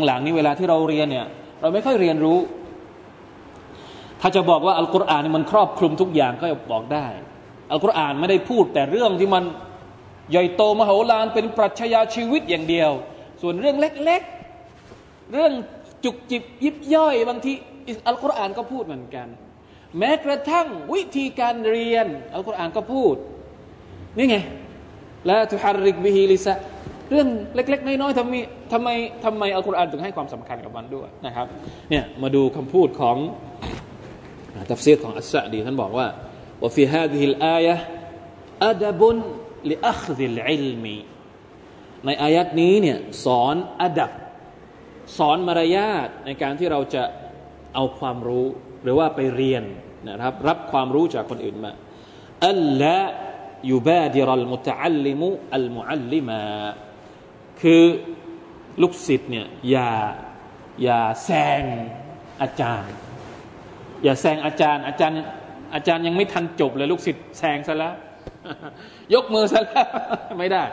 [0.06, 1.26] หลังๆนี้เวลาที่เราเรียนเนี่ย
[1.62, 2.40] เราไม่ค่อยเรียนรู้
[4.22, 7.08] ถ้าจะบอกว่าอัลกุรอานมันครอบคลุมทุกอย่างก็บอกได้
[7.72, 9.44] อัลกุรอานไม่ได้พูดแต่เรื่องที่มัน
[10.32, 12.92] ใหญ่โตมโหฬารเป็นปรัชญาชีวิตอย่างเดียว
[13.42, 15.54] ส่วนเรื่องเล็กๆ เรื่อง
[16.04, 17.54] จุกจิบยิบย่อยบางที
[18.08, 19.28] อัลกุรอานก็พูดเหมือนกัน
[19.98, 23.16] แม้กระทั่งวิธีการเรียนอัลกุรอานก็พูด
[24.18, 24.38] นี่ไง
[25.26, 26.54] และทุฮาริกบิฮิลิซะ
[27.12, 28.34] เรื่องเล็ก ๆ น้อยๆทำไม
[28.74, 28.90] ทำไม
[29.26, 31.48] ทำไมอัลกุรอานถึงให้ความสำคัญกับมันด้วยนะครับ
[31.90, 33.18] เนี่ยมาดูคำพูดของ
[34.72, 36.08] ตัฟซีรของอัสซะอฺดีท่านบอกว่า
[36.62, 37.76] ว่าฟีฮาดิฮิลอายะ
[38.68, 39.18] อัดบุน
[39.72, 40.98] ลิอัคซิลอิลมี
[42.06, 44.12] ในอายัดนี้เนี่ยสอนอัดับ
[45.18, 47.04] สอนมารยาทในการที่เราจะ
[47.76, 48.48] เอาความรู้
[48.84, 49.64] หรือว่าไปเรียน
[50.08, 51.72] นะครับ รับความรู้จากคนอื่นมา
[52.50, 56.42] ألا يبادر المتعلم المعلم
[57.62, 57.84] คือ
[58.82, 59.92] ลูกศิษย์เนี่ยอย่า
[60.84, 61.30] อย่าแซ
[61.62, 61.64] ง
[62.42, 62.94] อาจารย์
[64.04, 65.18] อย่าแซงอาจารย์ อาจารย์
[65.74, 67.96] อาจารย์ยังไม่ทันจบเลยลูกศิษย์แซงซะแล้ว
[69.14, 69.88] ยกมือซะแล้ว
[70.40, 70.64] ไม่ได้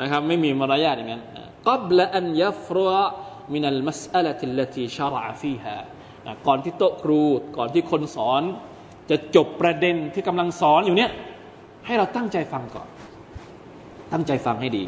[0.00, 1.22] นะครับ ไม่มีมารยาทอย่างนั้น
[1.68, 2.66] กับละอันยัฟ
[6.21, 7.21] รมินัลมัสอัลติลลตีชาระฟีฮาก่อนที่โต๊ะครู
[7.57, 8.41] ก่อนที่คนสอน
[9.09, 11.11] จะจบประเด็นที่กำลังสอนอยู่เนี่ย
[11.85, 12.87] ให้เราตั้งใจฟังก่อน
[14.13, 14.85] ตั้งใจฟังให้ดี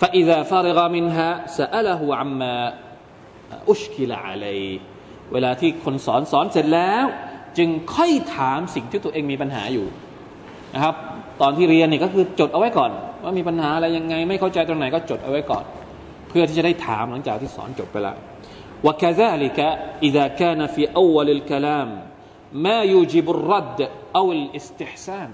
[0.00, 2.56] فإذا فرغ منها سأله عما
[3.72, 4.72] أشكل عليه
[5.32, 7.04] เวลาที่คนสอนสอนเสร็จแล้ว
[7.58, 9.86] จึงค่อยถามสิ่งที่ตัวเองมีปัญหาอยู่
[10.74, 10.94] นะครับ
[11.40, 12.90] ตอนที่เรียนนี่ก็คือจดเอาไว้ก่อน
[13.22, 15.64] ว่ามีปัญหาอะไรยังไง ไม่เข้าใจตรงไหนก็จดเอาไว้ก่อน
[16.28, 18.16] เพื่อที่จะได้ถามหลังจากที่สอนจบไปแล้ว
[18.86, 19.58] وكذلك
[20.02, 21.88] إذا كان في أول الكلام
[22.52, 23.78] ما يوجب الرد
[24.18, 25.30] أو الاستحسان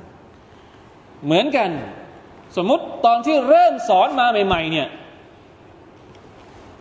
[1.24, 1.70] เหมือนกัน
[2.56, 4.88] สมมติตอนที่เริ่มสอนมาใหม่ๆเนี่ย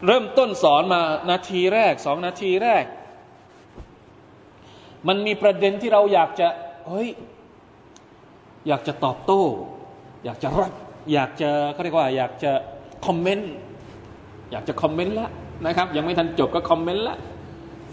[0.05, 2.86] เริ่มต้นสอนมานาทีแรกสองนาทีแรก
[5.07, 6.47] มันมีประเด็นที่เราอยากจะ
[6.88, 7.10] เฮ้ย
[8.67, 9.43] อยากจะตอบโต้
[10.25, 10.73] อยากจะรับ
[11.13, 12.51] อยากจะเขาเรียกว่า อยากจะ
[13.05, 13.51] คอมเมนต์
[14.51, 15.29] อยากจะคอมเมนต์ละ
[15.66, 17.16] นะครับ ยังไม่ทันจบก็คอมเมนต์ละ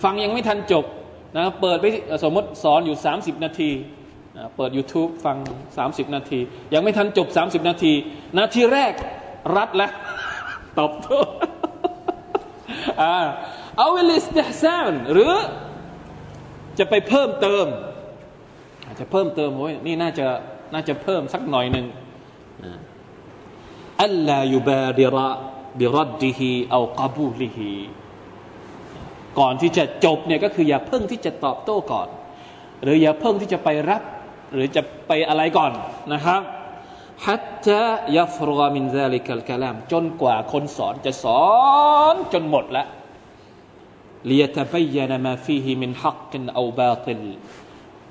[0.03, 0.85] ฟังยังไม่ทันจบ
[1.37, 1.85] นะเปิดไป
[2.23, 3.71] สมมติสอนอยู่ 30 นาที
[4.57, 5.37] เปิด YouTube ฟัง
[5.75, 6.39] 30 นาที
[6.73, 7.93] ยังไม่ทันจบ 30 นาที
[8.39, 8.93] นาทีแรก
[9.55, 9.91] รัดแล้ว
[10.79, 11.19] ตอบโต้
[13.77, 15.33] เอาเวลิสเดซานหรือ
[16.79, 17.65] จะไปเพิ่มเติม
[18.85, 20.25] อาจจะเพิ่มเติมโอ้ยนี่น่าจะ
[20.73, 21.85] น่าจะเพิ่มสักหน่อยหนึ่ง
[24.01, 27.73] ألا يبادر برده أو قبوله
[29.39, 32.07] ก่อนที่จะจบเนี่ยก็คืออย่าเพิ่งที่จะตอบโต้ก่อน
[32.83, 34.03] หรืออย่าเพิ่งที่จะไปรับ
[34.53, 35.71] หรือจะไปอะไรก่อน
[36.13, 36.41] นะครับ
[37.25, 41.43] حتى يفرغ من ذلك الكلام จนกว่าคนสอนจะสอ
[42.13, 42.87] นจนหมดแล้ว
[44.29, 47.23] ليتبين ما فيه من حق أو باطل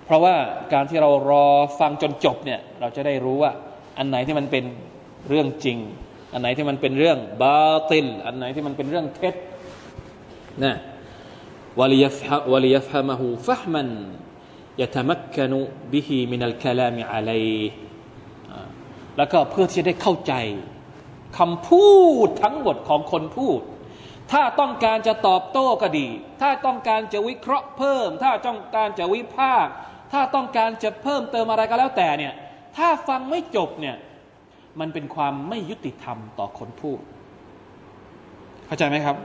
[0.04, 0.36] เพราะว่า
[0.72, 1.46] การที่เรารอ
[1.78, 3.52] ฟังจนจบเนี่ยเราจะได้รู้ว่า
[3.98, 4.64] อันไหนที่มันเป็น
[5.28, 5.78] เรื่องจริง
[6.32, 9.34] อันไหนที่มันเป็นเรื่องบาติลอันไหนที่มันเป็นเรื่องเท็จ
[10.64, 10.74] นะ
[11.80, 13.88] วะลียฟฮะมะฮูฟะฮมัน
[14.80, 15.58] ยะตมักกนุ
[15.92, 17.46] บิฮิมินัลคลามิอะลัย
[19.16, 20.34] แล้วก็เพื่อที่จะได้เข้าใจ
[21.38, 21.88] คำพู
[22.26, 23.60] ดทั้งหมดของคนพูด
[24.32, 26.08] ถ้าต้องการจะตอบโต้ก็ดี
[26.40, 29.72] ถ้าต้องการจะวิเคราะห์เพิ่ม ถ้าต้องการจะวิพากษ์
[30.12, 32.32] ถ้าต้องการจะเพิ่มเติมอะไรก็แล้วแต่เนี่ย
[32.76, 33.96] ถ้าฟังไม่จบเนี่ย
[34.80, 36.98] มันเป็นความไม่ยุติธรรมต่อคนพูด
[38.66, 39.16] เข้าใจไหมครับ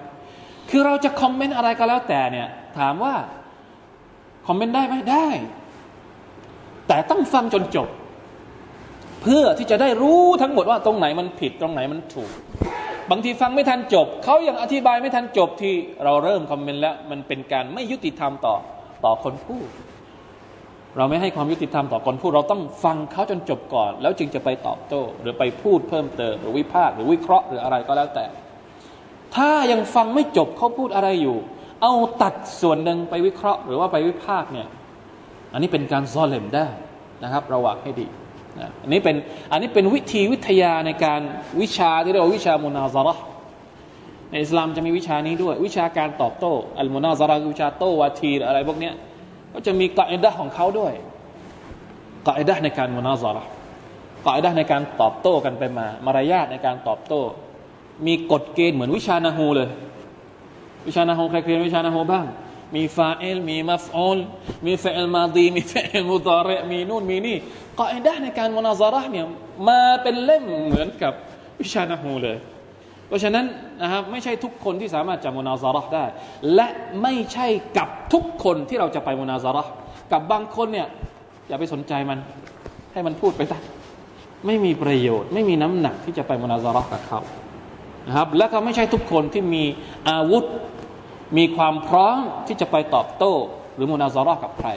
[0.69, 2.47] คือเราจะคอมเมนต์อะไรก็แล้วแต่เนี่ย
[2.79, 3.15] ถามว่า
[4.47, 5.27] คอมเมนต์ได้ไหมได้
[6.87, 7.87] แต่ต้องฟังจนจบ
[9.21, 12.31] เพื่อที่จะได้รู้ทั้งหมดว่าตรงไหนมันผิดตรงไหนมันถูก
[13.11, 18.55] บางทีฟังไม่ทันจบ เขายังอธิบายไม่ทันจบที่เราเริ่มคอมเมนต์แล้ว มันเป็นการไม่ยุติธรรมต่อ
[19.05, 19.67] ต่อคนพูด
[20.97, 28.25] เราไม่ให้ความยุติธรรมต่อคนพูด เราต้องฟังเขาจนจบก่อน แล้วจึงจะไปตอบโต้ หรือไปพูดเพิ่มเติม หรือวิพากษ์หรือวิเคราะห์หรืออะไรก็แล้วแต่
[29.35, 31.37] ถ้ายังฟังไม่จบเขาพูดอะไรอยู่
[31.81, 34.67] เอาตัดส่วนหนึ่งไปวิเคราะห์ หรือว่าไปวิพากษ์เนี่ย
[35.53, 36.67] อันนี้เป็นการซอเลมได้
[37.23, 38.07] นะครับ ระวังให้ดี
[38.59, 39.15] นะอันนี้เป็น
[39.51, 41.21] อันนี้เป็นวิธีวิทยาในการ
[41.61, 43.13] วิชาที่เรียกว่าวิชามุนาซาระ
[44.31, 48.93] ในอิสลามจะมีวิชานี้ด้วย วิชาการตอบโต้อัลมุนาซาระวิชาโต้วาทีอะไรพวกเนี้ย
[49.53, 50.93] ก็จะมีกาอิดะของเขาด้วย
[52.27, 53.43] กาอิดะในการมุนาซาระ
[54.25, 57.21] กาอิดะในการตอบโต้กันไปมา มารยาทในการตอบโต้
[58.07, 59.69] มีกฎเกณฑ์เหมือนวิชานาฮูเลย
[60.87, 62.25] วิชานาโฮใครเรียนวิชานาโฮบ้าง
[62.75, 64.17] มีฟาเอลมีมัฟอล
[64.65, 67.37] มีเฟลมาดีมีเฟลมุตาระมีนู่นมีนี่
[67.77, 69.25] ก็ไอ้ด้ในการมนาซาระเนี่ย
[69.67, 71.13] มาเป็นเล่มเหมือนกับ
[71.61, 72.37] วิชานาโฮเลย
[73.07, 73.45] เพราะฉะนั้น
[73.81, 76.05] นะครับไม่ใช่ทุกคนที่สามารถจะมุนาซาระได้
[76.55, 76.67] และ
[77.01, 79.63] ไม่ใช่กับทุกคนที่เราจะไปมุนาซาระ
[80.11, 80.87] กับบางคนเนี่ย
[81.47, 82.19] อย่าไปสนใจมัน
[82.93, 83.59] ให้มันพูดไปซะ
[84.45, 87.19] ไม่มีประโยชน์ ไม่มีน้ำหนักที่จะไปมุนาซาระกับเขา
[88.07, 89.63] นะครับและก็ไม่ใช่ทุกคนที่มี
[90.09, 90.43] อาวุธ
[91.37, 93.33] มีความพร้อมที่จะไปตอบโต้
[93.75, 94.69] หรือมุนาซาระกับใคร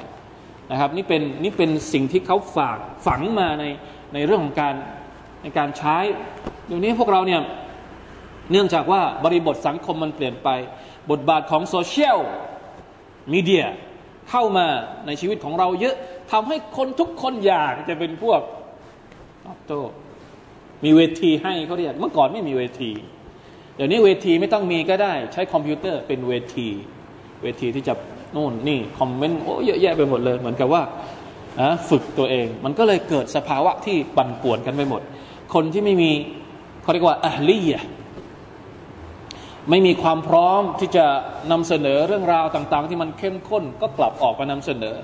[0.71, 3.65] นะครับนี่เป็นนี่เป็นสิ่งที่เขาฝากฝังมาใน
[4.15, 4.75] ในเรื่องของการ
[5.43, 5.97] ในการใช้
[6.67, 7.41] เดี๋ยวนี้พวกเราเนี่ย
[8.51, 10.49] เนื่องจากว่าบริบทสังคมมันเปลี่ยนไป
[11.11, 12.19] บทบาทของโซเชียล
[13.33, 13.67] มีเดีย
[14.31, 14.67] เข้ามา
[15.07, 15.97] ในชีวิตของเราเยอะ
[16.33, 18.41] ทำให้คนทุกคนอยากจะเป็นพวก
[19.47, 19.81] ตอบโต้
[20.85, 22.91] มีเวทีให้เขาเรียกเมื่อก่อนไม่มีเวที
[23.77, 26.69] เดี๋ยวนี้เวทีไม่ต้องมีก็ได้ ใช้คอมพิวเตอร์เป็นเวที
[27.43, 27.95] เวทีที่จะ
[28.37, 30.83] นู่นนี่คอมเมนต์โอ้เยอะแยะไปหมดเลย เหมือนกับว่า
[31.89, 35.03] ฝึกตัวเอง มันก็เลยเกิดสภาวะที่ปั่นป่วนกันไปหมด
[35.55, 36.11] คนที่ไม่มี
[36.83, 37.83] เขาเรียกว่าอัลลียะ
[39.71, 41.07] ไม่มีความพร้อมที่จะ
[41.51, 44.97] นำเสนอเรื่องราวต่าง ๆ ที่มันเข้มข้นก็กลับออกมานำเสนอ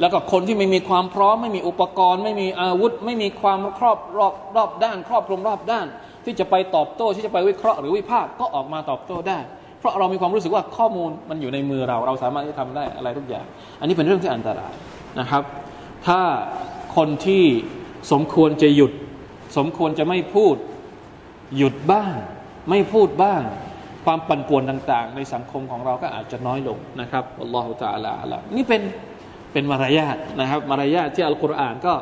[0.00, 5.86] แล้วก็คนที่ไม่มีความพร้อม ไม่มีอุปกรณ์ ไม่มีอาวุธ ไม่มีความครอบรอบรอบด้าน ครอบคลุมรอบด้าน
[6.24, 9.38] ที่จะไปตอบโต้ที่จะไปวิเคราะห์หรือวิพากษ์ก็ออกมาตอบโต้ได้
[9.80, 13.46] เพราะเรามีความรู้สึกว่าข้อมูลมันอยู่ในมือเรา เราสามารถที่จะทำได้อะไรทุกอย่าง
[13.80, 14.72] อันนี้เป็นเรื่องที่อันตราย
[15.20, 15.42] นะครับ
[16.06, 16.20] ถ้า
[16.96, 17.44] คนที่
[18.12, 18.92] สมควรจะหยุด
[19.56, 20.56] สมควรจะไม่พูด
[21.56, 22.14] หยุดบ้าง
[22.70, 23.42] ไม่พูดบ้าง
[24.04, 28.82] ความปั่นป่วนต่างๆ ในสังคมของเราก็อาจจะน้อยลงนะครับอัลลอฮฺตาลาอัลนี่เป็น
[29.52, 31.94] เป็นมารยาทนะครับ มารยาทที่อัลกุรอานก็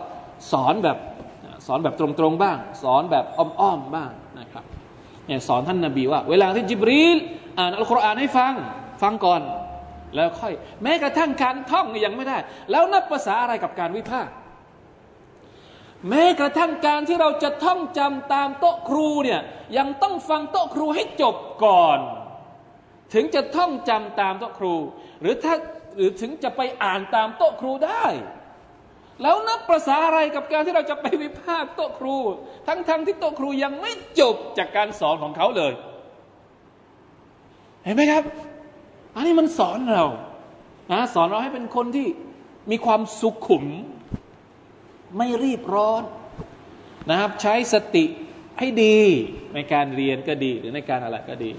[0.52, 0.98] สอนแบบ
[1.66, 4.10] สอนแบบตรงๆบ้าง สอนแบบอ้อมๆบ้าง
[4.40, 4.64] นะครับ
[5.26, 7.18] เนี่ยสอนท่านนาบีว่า เวลาที่จิบรีล
[7.58, 8.52] อ่านอัลกุรอานให้ฟัง
[9.02, 9.40] ฟังก่อน
[10.14, 12.38] แล้วค่อย แม้กระทั่งการท่องยังไม่ได้
[12.70, 14.32] แล้วนับภาษาอะไรกับการวิพากษ์
[16.08, 19.40] แม้กระทั่งการที่เราจะท่องจำตามโต๊ะครูเนี่ย
[19.78, 21.98] ยังต้องฟังโต๊ะครูให้จบก่อน
[23.14, 24.74] ถึงจะท่องจำตามโต๊ะครู
[25.20, 25.54] หรือถ้า
[25.96, 28.04] หรือถึงจะไปอ่านตามโต๊ะครูได้
[29.22, 32.16] แล้วนับภาษาอะไรกับการที่เราจะไปวิพากษ์โต๊ะครู
[32.68, 35.72] ทั้งๆทที่โต๊ะครูยังไม่จบจากการสอนของเขาเลย
[37.84, 38.22] เห็นไหมครับ
[39.14, 40.04] อันนี้มันสอนเรา
[41.14, 42.06] สอนเราให้เป็นคนที่
[42.70, 43.64] มีความสุขุม
[45.16, 46.02] ไม่รีบร้อน
[47.10, 48.04] นะครับ ใช้สติ
[48.58, 48.98] ให้ดี
[49.54, 51.50] ในการเรียนก็ดีหรือในการอะไรก็ดี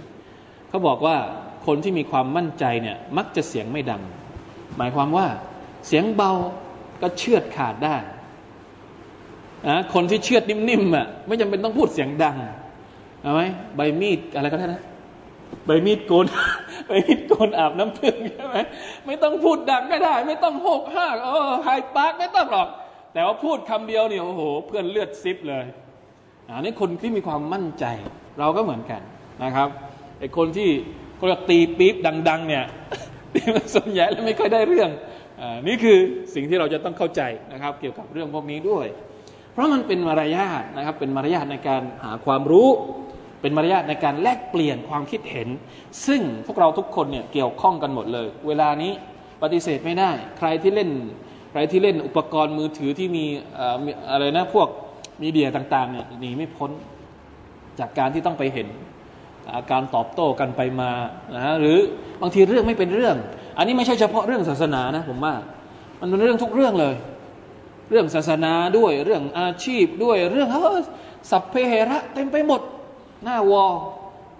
[0.69, 1.17] เขาบอกว่า
[1.65, 4.01] คนที่มีความมั่นใจเนี่ยมักจะเสียงไม่ดัง
[4.77, 5.27] หมายความว่า
[5.87, 6.31] เสียงเบา
[7.01, 7.95] ก็เชือดขาดได้
[9.67, 12.37] นะคนที่เชือดนิ่มๆอะไม่จำเป็นต้องพูดเสียงดัง
[13.21, 13.41] เอาไหม
[13.75, 14.81] ใบมีดอะไรก็ได้นะ
[15.65, 16.25] ใบมีดโกน
[16.87, 18.57] ใบมีดโกนอาบน้ำพึ่งใช่ไหม
[19.05, 22.69] ไม่ต้องพูดดังก็ได้ ไม่ต้องหกห้าเออหายปากไม่ต้องหรอก
[23.13, 25.65] แต่ว่าพูดคำเดียวเนี่ยโอ้โห เพื่อนเลือดซิบเลย
[26.47, 27.85] อันนี้คนที่มีความมั่นใจ
[28.39, 29.01] เราก็เหมือนกัน
[29.43, 29.69] นะครับ
[30.19, 30.69] ไอ้คนที่
[31.19, 31.95] คนตีปี๊บ
[32.29, 32.63] ดัง ๆ เนี่ย
[33.75, 34.89] ส่วนใหญ่แล้วไม่ค่อยได้เรื่อง
[35.41, 35.97] อนี่คือ
[36.33, 37.21] สิ่งที่เราจะต้องเข้าใจ
[37.53, 38.87] นะครับ เกี่ยวกับเรื่องพวกนี้ด้วย
[39.51, 42.69] เพราะมันเป็นมารยาทนะครับเป็นมารยาทในการหาความรู้
[43.41, 45.47] เป็นมารยาทในการแลกเปลี่ยนความคิดเห็น
[46.07, 48.91] ซึ่งพวกเราทุกคนเนี่ยเกี่ยวข้องกันหมดเลย เวลานี้
[49.41, 50.89] ปฏิเสธไม่ได้ ใครที่เล่น
[51.53, 53.25] ใครที่เล่นอุปกรณ์มือถือที่มี
[54.11, 54.67] อะไรนะพวก
[55.21, 56.71] มีเดียต่างๆเนี่ยหนีไม่พ้น
[57.79, 58.67] จากการที่ต้องไปเห็น
[59.71, 60.91] การตอบโต้กันไปมา
[61.35, 61.77] นะหรือ
[62.21, 63.15] บางทีเรื่องไม่เป็นเรื่อง
[63.57, 65.33] อันนี้ไม่ใช่เฉพาะเรื่องศาสนานะผมว่า
[65.99, 66.95] มันเป็นเรื่องทุกเรื่องเลย
[67.89, 70.63] เรื่องศาสนาด้วยเรื่องอาชีพด้วยเรื่องเฮ้
[71.31, 72.61] สัพเพเหระเต็มไปหมด
[73.23, 73.73] หน้าวอล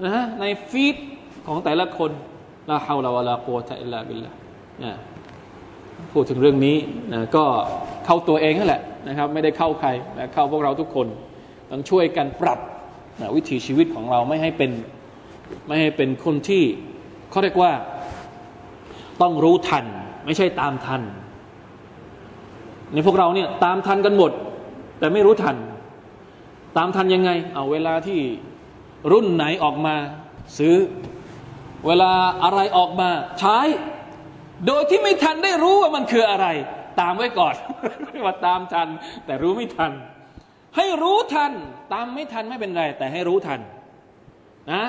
[0.06, 0.96] นะในฟีด
[1.48, 2.12] ของแต่ละคน
[2.70, 4.32] ลาฮาวลาวะลาโกตะอิลลาบิลละ
[4.80, 4.96] เนี่ย
[6.14, 6.78] พูดถึงเรื่องนี้
[7.14, 7.46] นะก็
[8.06, 11.08] เข้าตัวเองนั่นแหละนะครับ ไม่ได้เข้าใครนะเข้าพวกเราทุกคน
[11.72, 12.60] ต้องช่วยกันปรับ
[13.22, 14.72] นะวิถีชีวิตของเราไม่ให้เป็น
[15.68, 16.64] ไม่ให้เป็นคนที่
[17.30, 17.72] เขาเรียกว่า
[19.22, 19.86] ต้องรู้ทัน
[20.26, 21.02] ไม่ใช่ตามทัน
[22.94, 24.32] ในพวกเราเนี่ยตามทันกันหมด
[25.00, 25.56] แต่ไม่รู้ทัน
[26.78, 28.20] ตามทันยังไง เอาเวลาที่
[29.12, 29.96] รุ่นไหนออกมา
[30.58, 30.76] ซื้อ
[31.88, 32.12] เวลา
[32.44, 33.58] อะไรออกมาใช้
[34.68, 36.48] โดยที่ไม่ทันได้รู้ว่ามันคืออะไร
[37.02, 37.56] ตามไว้ก่อน
[38.26, 38.88] ว่าตามทัน
[39.26, 39.92] แต่รู้ไม่ทัน
[40.76, 41.52] ให้รู้ทัน
[41.94, 43.60] ตามไม่ทันไม่เป็นไร แต่ให้รู้ทัน
[44.72, 44.84] นะ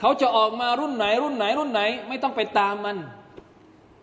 [0.00, 2.96] เขาจะออกมารุ่นไหน รุ่นไหน รุ่นไหน ไม่ต้องไปตามมัน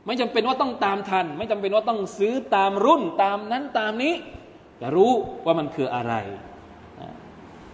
[0.05, 4.13] ไม่จำเป็นว่าต้องตามทัน ไม่จำเป็นว่าต้องซื้อตามรุ่นตามนั้นตามนี้
[4.79, 5.11] แต่รู้
[5.45, 6.13] ว่ามันคืออะไร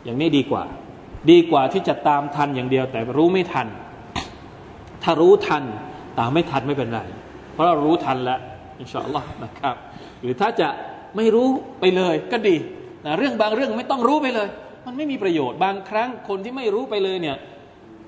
[0.04, 0.64] อย่างนี้ดีกว่า
[1.32, 3.68] ดีกว่าที่จะตามทันอย่างเดียว แต่รู้ไม่ทัน
[5.04, 5.64] ถ้ารู้ทัน
[6.20, 7.02] ตามไม่ทันไม่เป็นไร
[7.54, 8.40] เพราะเรารู้ทันแล้ว
[8.80, 9.76] إن شاء الله นะครับ
[10.22, 10.70] หรือถ้าจะ
[11.16, 11.48] ไม่รู้
[11.80, 12.56] ไปเลยก็ดี
[13.06, 14.48] นะเรื่องบางเรื่องไม่ต้องรู้ไปเลย
[14.86, 17.38] มันไม่มีประโยชน์บางครั้งคนที่ไม่รู้ไปเลยเนี่ย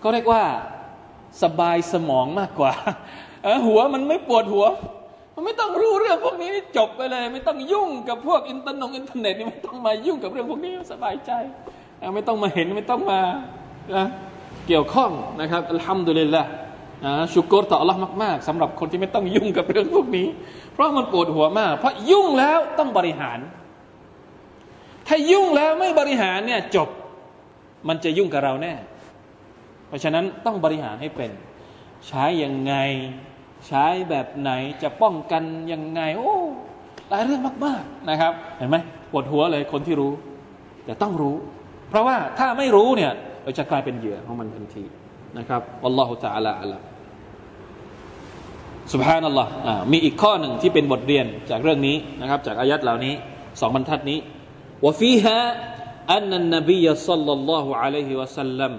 [0.03, 0.43] ก็เรียกว่า
[1.43, 2.71] สบายสมองมากกว่า
[3.67, 4.65] หัวมันไม่ปวดหัว
[5.35, 11.31] มันไม่ต้องรู้เรื่องพวกนี้จบไปเลย ไม่ต้องยุ่งกับพวกอินเทอร์เน็ตอินเทอร์เน็ตนี่ไม่ต้องมายุ่งกับเรื่องพวกนี้สบายใจ
[12.15, 13.19] ไม่ต้องมาเห็นไม่ต้องมา
[14.67, 16.43] เกี่ยวข้องนะครับอัลฮัมดุลิลละ
[17.34, 20.28] ชุกรต่อ Allah มากๆสำหรับคนที่ไม่ต้องยุ่งกับเรื่องพวกนี้
[20.72, 23.38] เพราะมันปวดหัวมาก เพราะยุ่งแล้วต้องบริหาร
[25.08, 26.88] ถ้ายุ่งแล้วไม่บริหารเนี่ยจบ
[27.88, 28.74] มันจะยุ่งกับเราแน่
[29.88, 31.30] เพราะฉะนั้นต้องบริหารให้เป็น
[32.08, 32.74] ใช้ยังไง
[33.68, 34.50] ใช้แบบไหน
[34.82, 35.42] จะป้องกัน
[35.72, 36.36] ยังไง โอ้
[37.10, 38.76] หลายเรื่องมากๆนะครับ เห็นไหม
[39.10, 40.12] ปวดหัวเลยคนที่รู้
[40.84, 41.36] แต่ต้องรู้
[41.90, 44.84] เพราะว่าถ้าไม่รู้เนี่ยเราจะกลายเป็นเหยื่อของมันทันที
[45.38, 46.82] นะครับอัลลอฮฺ تعالى อัลลอฮฺ
[48.92, 49.50] سبحان อัลลอฮ์
[49.92, 53.14] มีอีกข้อหนึ่งที่เป็นบทเรียนจากเรื่องนี้นะครับ จากอายัดเหล่านี้
[53.60, 54.18] สองบรรทัดนี้
[54.84, 55.38] ว่าฟีฮะ
[56.14, 58.74] อันนันนบีสัลลัลลอฮุอะลัยฮิวะสัลลัม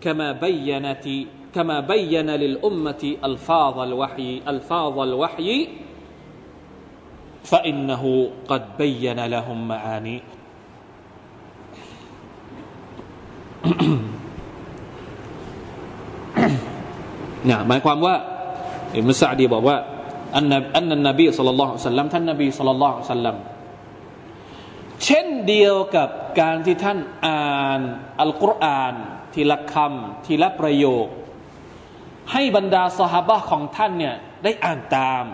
[0.00, 1.06] كما بينت
[1.54, 5.68] كما بين للأمة ألفاظ الوحي ألفاظ الوحي
[7.44, 8.02] فإنه
[8.48, 10.18] قد بين لهم معاني
[17.44, 18.14] เนี่ยหมายความว่า
[18.96, 19.78] อิมุสซาดีบอกว่า
[20.36, 23.36] อันนอันนันนบีสุลต่านสัลลัมท่านนบีสุลต่านสัลลัม
[25.04, 26.08] เช่นเดียวกับ
[26.40, 27.80] การที่ท่านอ่าน
[28.20, 28.94] อัลกุรอาน
[29.34, 31.06] ทีละคำทีละประโยค
[32.32, 35.24] ให้บรรดาสหบะของท่านเนี่ยได้อ่านตาม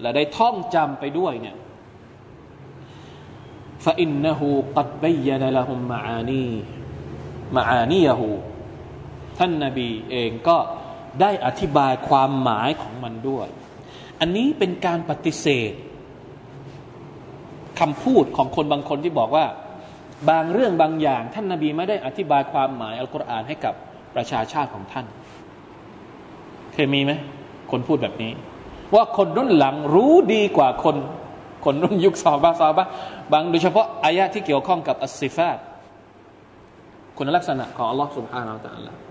[0.00, 1.56] และได้ท่องจำไปด้วยเนี่ย
[3.84, 4.40] فإنه
[4.76, 6.54] قد بين لهم معانيه
[7.56, 8.28] มาอานียหู
[9.38, 10.58] ท่านนาบีเองก็
[11.21, 13.47] ได้อธิบายความหมายของมันด้วย
[14.19, 15.73] อันนี้เป็นการปฏิเสธ
[17.79, 19.45] คำพูดของคนบางคนที่บอกว่า
[20.29, 23.73] บางเรื่องบางอย่าง ท่านนาบีไม่ได้อธิบายความหมายอัลกุรอานให้กับ
[24.15, 25.05] ประชาชาติของท่าน
[26.73, 27.11] เคยมีไหม
[27.71, 28.31] คนพูดแบบนี้
[28.95, 30.95] ว่าคนรุ่นหลังรู้ดีกว่าคน
[31.65, 32.87] คนรุ่นยุคซอบาซอบะ
[33.31, 35.57] บางโดยเฉพาะอายะที่เกี่ยวข้องกับอัสซิฟาต
[37.17, 39.08] คุณลักษณะของอัลลอฮ์สุบฮานาอัลลอฮ์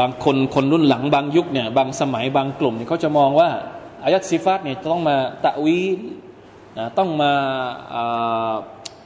[0.00, 3.48] บางคนคนรุ่นหลังบางยุคเนี่ยบางสมัยบางกลุ่มเนี่ยเขาจะมองว่า
[4.04, 5.80] อายัดซิฟัตเนี่ยต้องมาตะวี
[6.98, 7.32] ต้องมา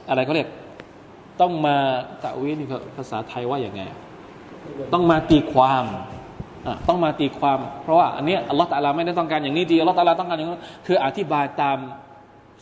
[0.09, 0.49] อะไรเขาเรียก
[1.41, 1.75] ต้องมา
[2.23, 3.81] ตะวีนี่ภาษาไทยว่าอย่างไง
[4.93, 5.85] ต้องมาตีความ
[6.87, 11.77] ต้องมาตีความ เพราะว่าอันนี้อัลลอฮฺตาลาไม่ได้ต้องการอย่างนี้ดีอัลลอฮฺตาลาต้องการอย่างนี้คืออธิบายตาม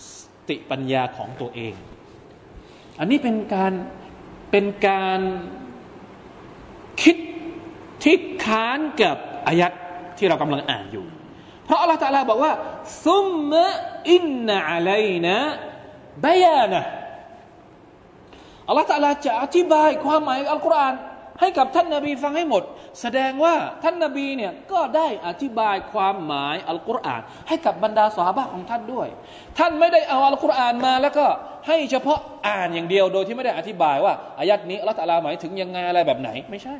[0.07, 0.11] ส
[0.49, 1.73] ติปัญญาของตัวเอง
[2.99, 3.73] อันนี้เป็นการ
[4.51, 5.19] เป็นการ
[7.01, 7.17] คิด
[8.03, 9.71] ที่ค้านกับอายัด
[10.17, 11.05] ที่เรากำลังอ่านอยู่
[11.65, 12.51] เพราะอัลลอฮฺตาลาบอกว่า
[13.05, 13.65] ซุมมะ
[14.13, 15.35] อินนะอะลัยนะ
[16.25, 16.81] บยานะ
[18.67, 20.95] อัลลอฮฺตาลาจะอธิบายความหมายอัลกุรอาน
[21.39, 22.63] ให้กับท่านนาบีฟังให้หมด
[23.01, 29.07] แสดงว่าท่านนาบีเนี่ยก็ได้อธิบายความหมายอัลกุรอาน ให้กับบรรดาสหายของท่านด้วย
[29.57, 31.25] ท่านไม่ได้เอาอัลกุรอานมาแล้วก็
[31.67, 36.75] ให้เฉพาะอ่านอย่างเดียวโดยที่ไม่ได้อธิบายว่าอายัดนี้อัลลอฮฺตาลาหมายถึงยังไงอะไรแบบไหนไม่ใช่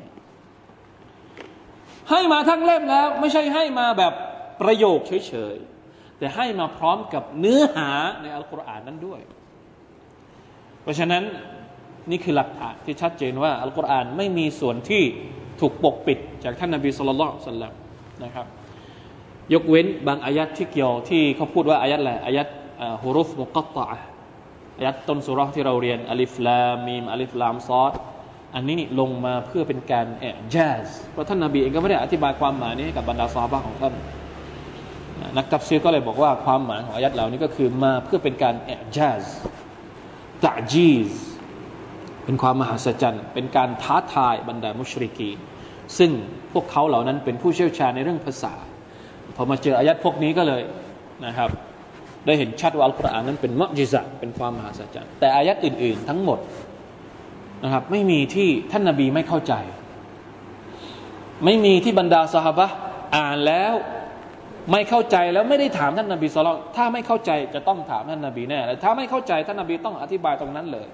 [2.10, 4.14] ให้มาทั้งเล่มแล้ว ไม่ใช่ให้มาแบบ
[4.62, 7.90] ประโยคเฉยๆ แต่ให้มาพร้อมกับเนื้อหา
[8.22, 9.20] ในอัลกุรอานนั้นด้วย
[10.82, 11.24] เพราะฉะนั้น
[12.10, 15.04] นี่คือหลักฐานที่ชัดเจนว่าอัลกุรอานไม่มีส่วนที่
[15.60, 17.74] ถูกปกปิดจากท่านนาบีสุลต่านสัลลัม
[18.24, 18.46] นะครับ
[19.54, 22.48] ยกเว้นบางอายัดที่เกี่ยวที่เขาพูดว่าอายัดอะไรอายัด
[23.04, 23.86] ฮุรุฟมุกตตะ
[24.78, 27.94] อายัดต้นสุรที่เราเรียนอัลิฟลามีมอัลิฟลามซอด
[28.56, 33.94] อันนี้นี่ลงมาเพื่อเป็นการแอะจซเพราะท่านนาบีเองก็ไม่ได้อธิบายความหมายนี้ให้กับบรรดาซาบะของท่าน
[35.38, 39.24] นักตัฟซีก็เลยบอกว่าความหมายของอายัดเหล่านี้ก็คือมาเพื่อเป็นการแอะจซ
[40.44, 41.12] ตะจีซ
[42.26, 45.32] เป็นความมหัศจรรย์เป็นการท้าทายบรรดามุชริกี
[45.98, 46.12] ซึ่ง
[46.54, 48.54] พวกเขาเหล่านั้นเป็นผู้เชี่ยวชาญในเรื่องภาษา
[49.36, 50.62] พอมาเจออายัดพวกนี้ก็เลย
[51.26, 51.50] นะครับ
[52.26, 56.40] ได้เห็นชัดว่าอัลกุรอานนั้นเป็นมัจจิซะเป็นความมหัศจรรย์แต่อายัดอื่น ๆ ทั้งหมด
[57.64, 59.54] นะครับ ไม่มีที่ท่านนาบีไม่เข้าใจ
[61.46, 62.68] ไม่มีที่บรรดาสหบะ
[63.16, 63.74] อ่านแล้ว
[64.72, 70.88] ไม่เข้าใจแล้วไม่ได้ถามท่านนาบีสโลถ้าไม่เข้าใจจะต้องถามท่านนาบีแน่แลถ้าไม่เข้าใจท่านนาบีต้องอธิบายตรงนั้นเลย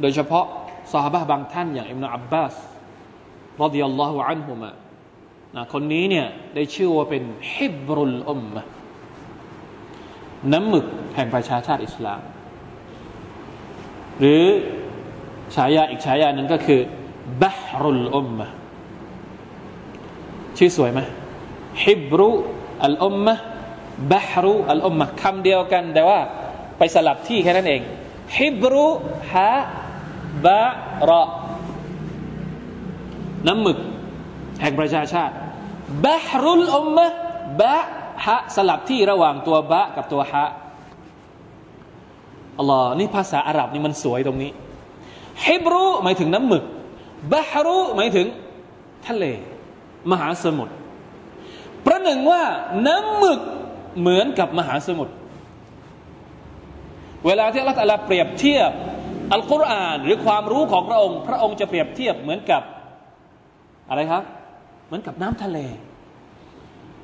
[0.00, 0.46] โดยเฉพาะ
[0.92, 2.54] สาบะบางท่านอย่างอิมนาอับบาส
[3.62, 4.70] รดิยัลลอฮุอันฮุมะ
[5.56, 7.22] นะคนนี้เนี่ยได้ชื่อว่าเป็น
[7.54, 8.62] ฮิบรุลอุมมะ
[10.52, 12.20] น้ำหมึกแห่งประชาชาติอิสลาม
[14.20, 14.44] หรือ
[15.54, 16.80] ฉายาอีกฉายาหนึ่งก็คือ
[17.42, 18.46] บะฮรุลอุมมะ
[20.58, 21.00] ชื่อสวยไหม
[21.84, 22.30] ฮิบรุ
[22.84, 23.34] อัลอุมมะ
[24.12, 26.18] บะฮรุอัลอุมมะคำเดียวกันแต่ว่า
[26.78, 27.82] ไปสลับที่แค่นั้นเอง
[28.38, 28.88] ฮิบรุ
[29.32, 29.52] ฮะ
[30.44, 30.62] บะ
[31.10, 31.24] รอ
[33.48, 33.78] น้ำหมึก
[34.60, 35.34] แห่งประชาชาติ
[36.04, 37.06] บะฮรุลอุมมะ
[37.60, 37.76] บะ
[38.24, 40.44] ฮะสลับที่ระหว่างตัวบะกับตัวฮะ
[42.60, 44.50] อัลลอฮ์นี่ภาษาอาหรับนี่มันสวยตรงนี้
[45.46, 46.64] ฮิบรุหมายถึงน้ำหมึก
[47.32, 48.26] บะฮารุหมายถึง
[49.08, 49.24] ทะเล
[50.10, 50.74] มหาสมุทร
[51.86, 52.42] ประหนึ่งว่า
[52.88, 53.40] น้ำหมึก
[54.00, 55.14] เหมือนกับมหาสมุทร
[57.26, 58.70] เวลาที่อัลลอฮฺเปรียบเทียบ
[59.32, 62.62] อัลกุรอานหรือความรู้ของพระองค์ พระองค์จะเปรียบเทียบเหมือนกับ
[63.88, 64.22] อะไรครับ
[64.86, 65.58] เหมือนกับน้ำทะเล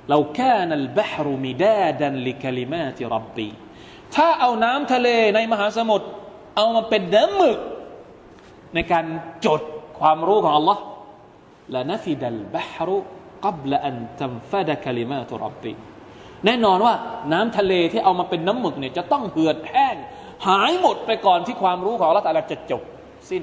[0.09, 3.49] เราแค่นัลบฮรุมิดาดันลิคลิมาติรับบี
[4.15, 6.07] ถ้าเอาน้ำทะเลในมหาสมุทร
[6.57, 7.59] เอามาเป็นน้ำหมึก
[8.75, 9.05] ในการ
[9.47, 9.61] จด
[10.01, 10.79] ความรู้ของ Allah
[11.75, 12.99] ละนฟิดัลบฮรุ
[13.45, 15.73] กับละอันตัมฟดะคลิมาตุรับบี
[16.45, 16.95] แน่นอนว่า
[17.33, 19.97] น้ำทะเลที่เอามาเป็นน้ำหมึกเนี่ยจะต้องเหือดแห้ง
[20.47, 22.83] หายหมดไปก่อนที่ความรู้ของ Allah ตาลาจะจบ
[23.31, 23.43] สิ้น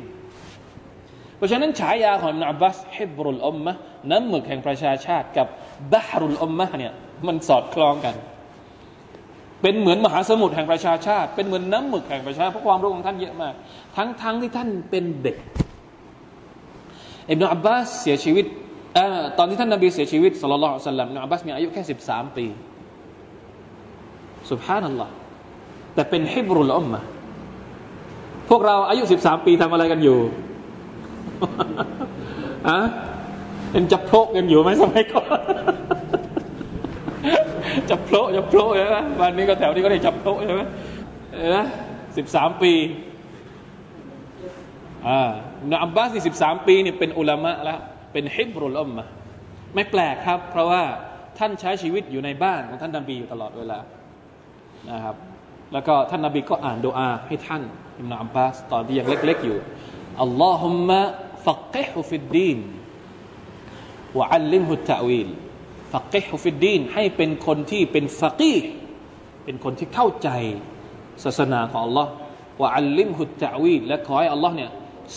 [1.38, 3.74] เพราะฉะนั้นฉายาของอิบนาอับบาสฮิบรุลอมมะ
[4.12, 5.48] น้ำหมึกแห่งประชาชาติกับ
[5.94, 6.94] บะฮรุลอมมะเนี่ย
[7.28, 8.16] มันสอดคล้องกัน
[9.64, 13.54] เป็นเหมือนมหาสมุทรแห่งประชาชาติ เป็นเหมือนน้ำหมึกแห่งประชาชาติเพราะความรู้ของท่านเยอะมาก
[13.96, 15.38] ทั้งทั้งที่ท่านเป็นเด็ก
[17.30, 18.46] อิบนาอับบาสเสียชีวิต
[18.98, 19.00] อ
[19.38, 22.46] ตอนที่ท่านนบีเสียชีวิตสุลลัลสัลลัมอิบนาอับบาสมีอายุแค่สิบสามปี
[24.52, 25.12] สุบฮานัลลอฮ์
[25.94, 27.00] แต่เป็นฮิบรุลอมมะ
[28.50, 30.20] พวกเราอายุสิบสามปีทำอะไรกันอยู่
[32.70, 32.80] อะ
[33.72, 35.28] เป็นจับโพกกันอยู่ไหมสมัยก่อน
[37.90, 40.62] จับโพกจับโพกใช่ไหมวันนี้ก็แถวนี้ก็ได้จับโพกใช่ไหม
[41.34, 41.64] เออ
[42.18, 42.74] สิบสามปี
[45.08, 45.32] อ่า
[45.72, 47.80] นอับบาสนี่สิบสามปีเนี่ยเป็นอุลามะแล้ว
[48.14, 49.04] เป็นฮิบรุลอมมะ
[49.76, 50.84] ไม่แปลกครับ เพราะว่า
[51.38, 53.80] ท่านใช้ชีวิตอยู่ในบ้านของท่านนบีอยู่ตลอดเวลา
[54.92, 55.16] นะครับ
[55.74, 57.64] แล้วก็ท่านนบีก็อ่านดูอาให้ท่าน
[58.00, 59.58] อิบนุอับบาสตอนที่ยังเล็ก ๆ อยู่
[60.22, 62.60] اللهم فقهه في الدين
[64.18, 65.30] وعلمه التأويل
[65.94, 68.56] فقهه في الدين ให้เป็นคนที่เป็น فقيه
[69.46, 70.30] เป็นคนที่เข้าใจ
[71.24, 72.08] ศาสนาของ Allah
[72.62, 74.72] วะอัลลิมฮุตตะวีและขอให้ Allah เนี่ย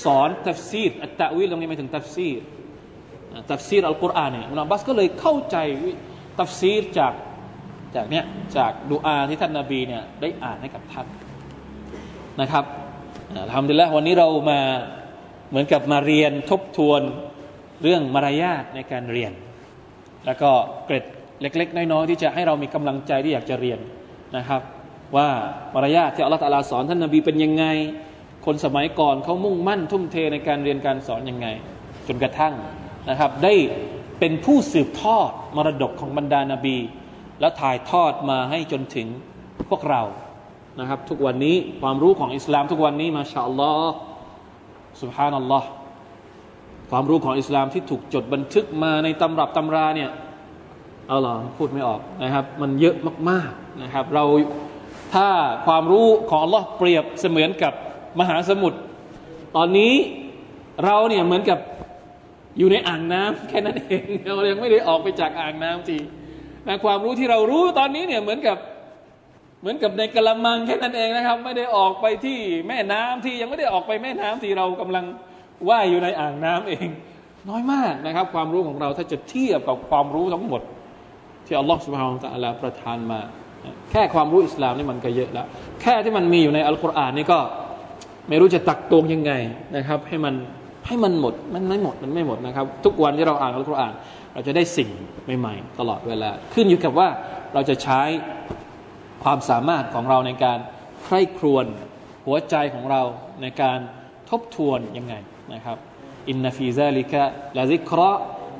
[0.04, 2.40] สอนตัฟซีร التأويل ตรงนี้หมายถึงตัฟซีร
[3.50, 5.56] ตัฟซีรอัลกุรอานเนี่ยอุลาบัสก็เลยเข้าใจ
[6.40, 7.12] ตัฟซีรจาก
[7.94, 8.24] จากเนี้ย
[8.56, 11.06] จากดุอาที่ท่านนาบีเนี่ยได้อ่านให้กับท่าน
[12.40, 12.64] นะครับ
[13.52, 14.60] ทำดีแล้ววันนี้เรามา
[15.48, 17.02] เหมือนกับมาเรียนทบทวน
[17.82, 19.32] เรื่องมารยาทในการเรียน
[20.26, 20.50] แล้วก็
[20.86, 21.04] เกร็ด
[21.40, 23.78] เล็ก ๆ น้อยๆที่จะให้เรามีกำลังใจที่อยากจะเรียน
[24.36, 24.62] นะครับ
[25.16, 25.28] ว่า
[25.74, 27.64] มารยาทที่อัลลอฮฺตาลาสอนท่านนาบีเป็นยังไง
[28.46, 31.46] คนสมัยก่อนเขามุ่งมั่นทุ่มเทในการเรียนการสอนยังไง
[32.06, 32.54] จนกระทั่ง
[33.10, 33.54] นะครับ ได้
[34.20, 36.76] เป็นผู้สืบทอดมรดกของบรรดานาบี
[37.40, 39.08] แล้วถ่ายทอดมาให้จนถึง
[39.68, 40.02] พวกเรา
[40.80, 43.94] นะครับ ทุกวันนี้ความรู้ของอิสลามทุกวันนี้มาชาอัลลอฮ์
[45.02, 45.68] สุบฮานัลลอฮ์
[46.90, 50.10] ความรู้ของอิสลามที่ถูกจดบันทึกมาในตำรับตำราเนี่ย
[51.08, 52.96] เอาหรอพูดไม่ออกนะครับ มันเยอะ
[53.30, 54.24] มากๆนะครับ เรา
[55.14, 55.28] ถ้า
[55.66, 57.72] ความรู้ของอัลลอฮ์เปรียบเสมือนกับ
[58.20, 58.78] มหาสมุทร
[59.56, 59.94] ตอนนี้
[60.84, 61.58] เราเนี่ยเหมือนกับ
[62.58, 64.02] อยู่ในอ่างน้ำแค่นั้นเอง
[64.36, 65.98] เรายังไม่ได้ออกไปจากอ่างน้ำที
[66.66, 68.58] นะความรู้ที่เรารู้ตอนนี้เนี่ยเหมือนกับ
[69.60, 75.04] เหมือนกับในกระมังแค่นั้นเองนะครับ ไม่ได้ออกไปที่แม่น้ำที่ยังไม่ได้ออกไปแม่น้ำที่เรากำลัง
[75.68, 76.88] ว่ายอยู่ในอ่างน้ำเอง
[77.48, 80.62] น้อยมากนะครับ ความรู้ของเราถ้าจะเทียบกับความรู้ทั้งหมด
[81.46, 83.20] ที่อัลลอฮฺสุบฮานตะลาประทานมา
[83.90, 85.46] แค่ความรู้อิสลามนี่มันก็เยอะแล้ว
[85.82, 87.38] แค่ที่มันมีอยู่ในอัลกุรอานนี่ก็
[88.28, 89.32] ไม่รู้จะตักตวงยังไง
[89.76, 90.34] นะครับ ให้มัน
[90.86, 93.92] ให้มันหมดมันไม่หมดมันไม่หมดนะครับ ทุกวันที่เราอ่านอัลกุรอาน
[94.32, 94.90] เราจะได้สิ่ง
[95.38, 97.08] ใหม่ ๆ ตลอดเวลา ขึ้นอยู่กับว่า
[97.54, 98.02] เราจะใช้
[99.24, 100.58] ความสามารถของเราในการ
[101.04, 101.66] ใคร่ครวญ
[102.26, 103.02] หัวใจของเรา
[103.42, 103.78] ในการ
[104.30, 105.14] ทบทวนยังไง
[105.53, 105.77] นะครับ
[106.29, 107.21] อินนฟีซาลิกะ
[107.57, 108.11] ละซิกระ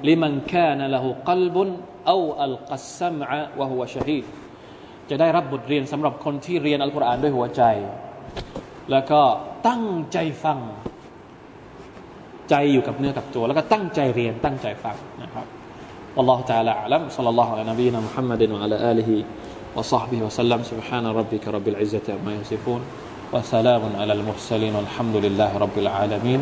[0.07, 1.69] ลิมันคานละหูกลบุน
[2.07, 3.25] เอาอัลกัสซัมะ
[3.59, 4.25] วะฮุวะชฮีด
[5.09, 7.63] จะได้รับบทเรียนสำหรับคนที่เรียนอัลกุรอานด้วยหัวใจ
[8.91, 9.21] แล้วก็
[9.67, 9.83] ตั้ง
[10.13, 10.59] ใจฟัง
[12.49, 15.47] ใจอยู่กับเนื้อกับตัว แล้วก็ตั้งใจเรียนตั้งใจฟังนะครับ
[16.17, 19.23] والله تعالى أعلم صلى الله على نبينا محمد وعلى آله
[19.75, 22.81] وصحبه وسلم سبحان ربك رب العزة عما يصفون
[23.33, 26.41] وسلام على المرسلين والحمد لله رب العالمين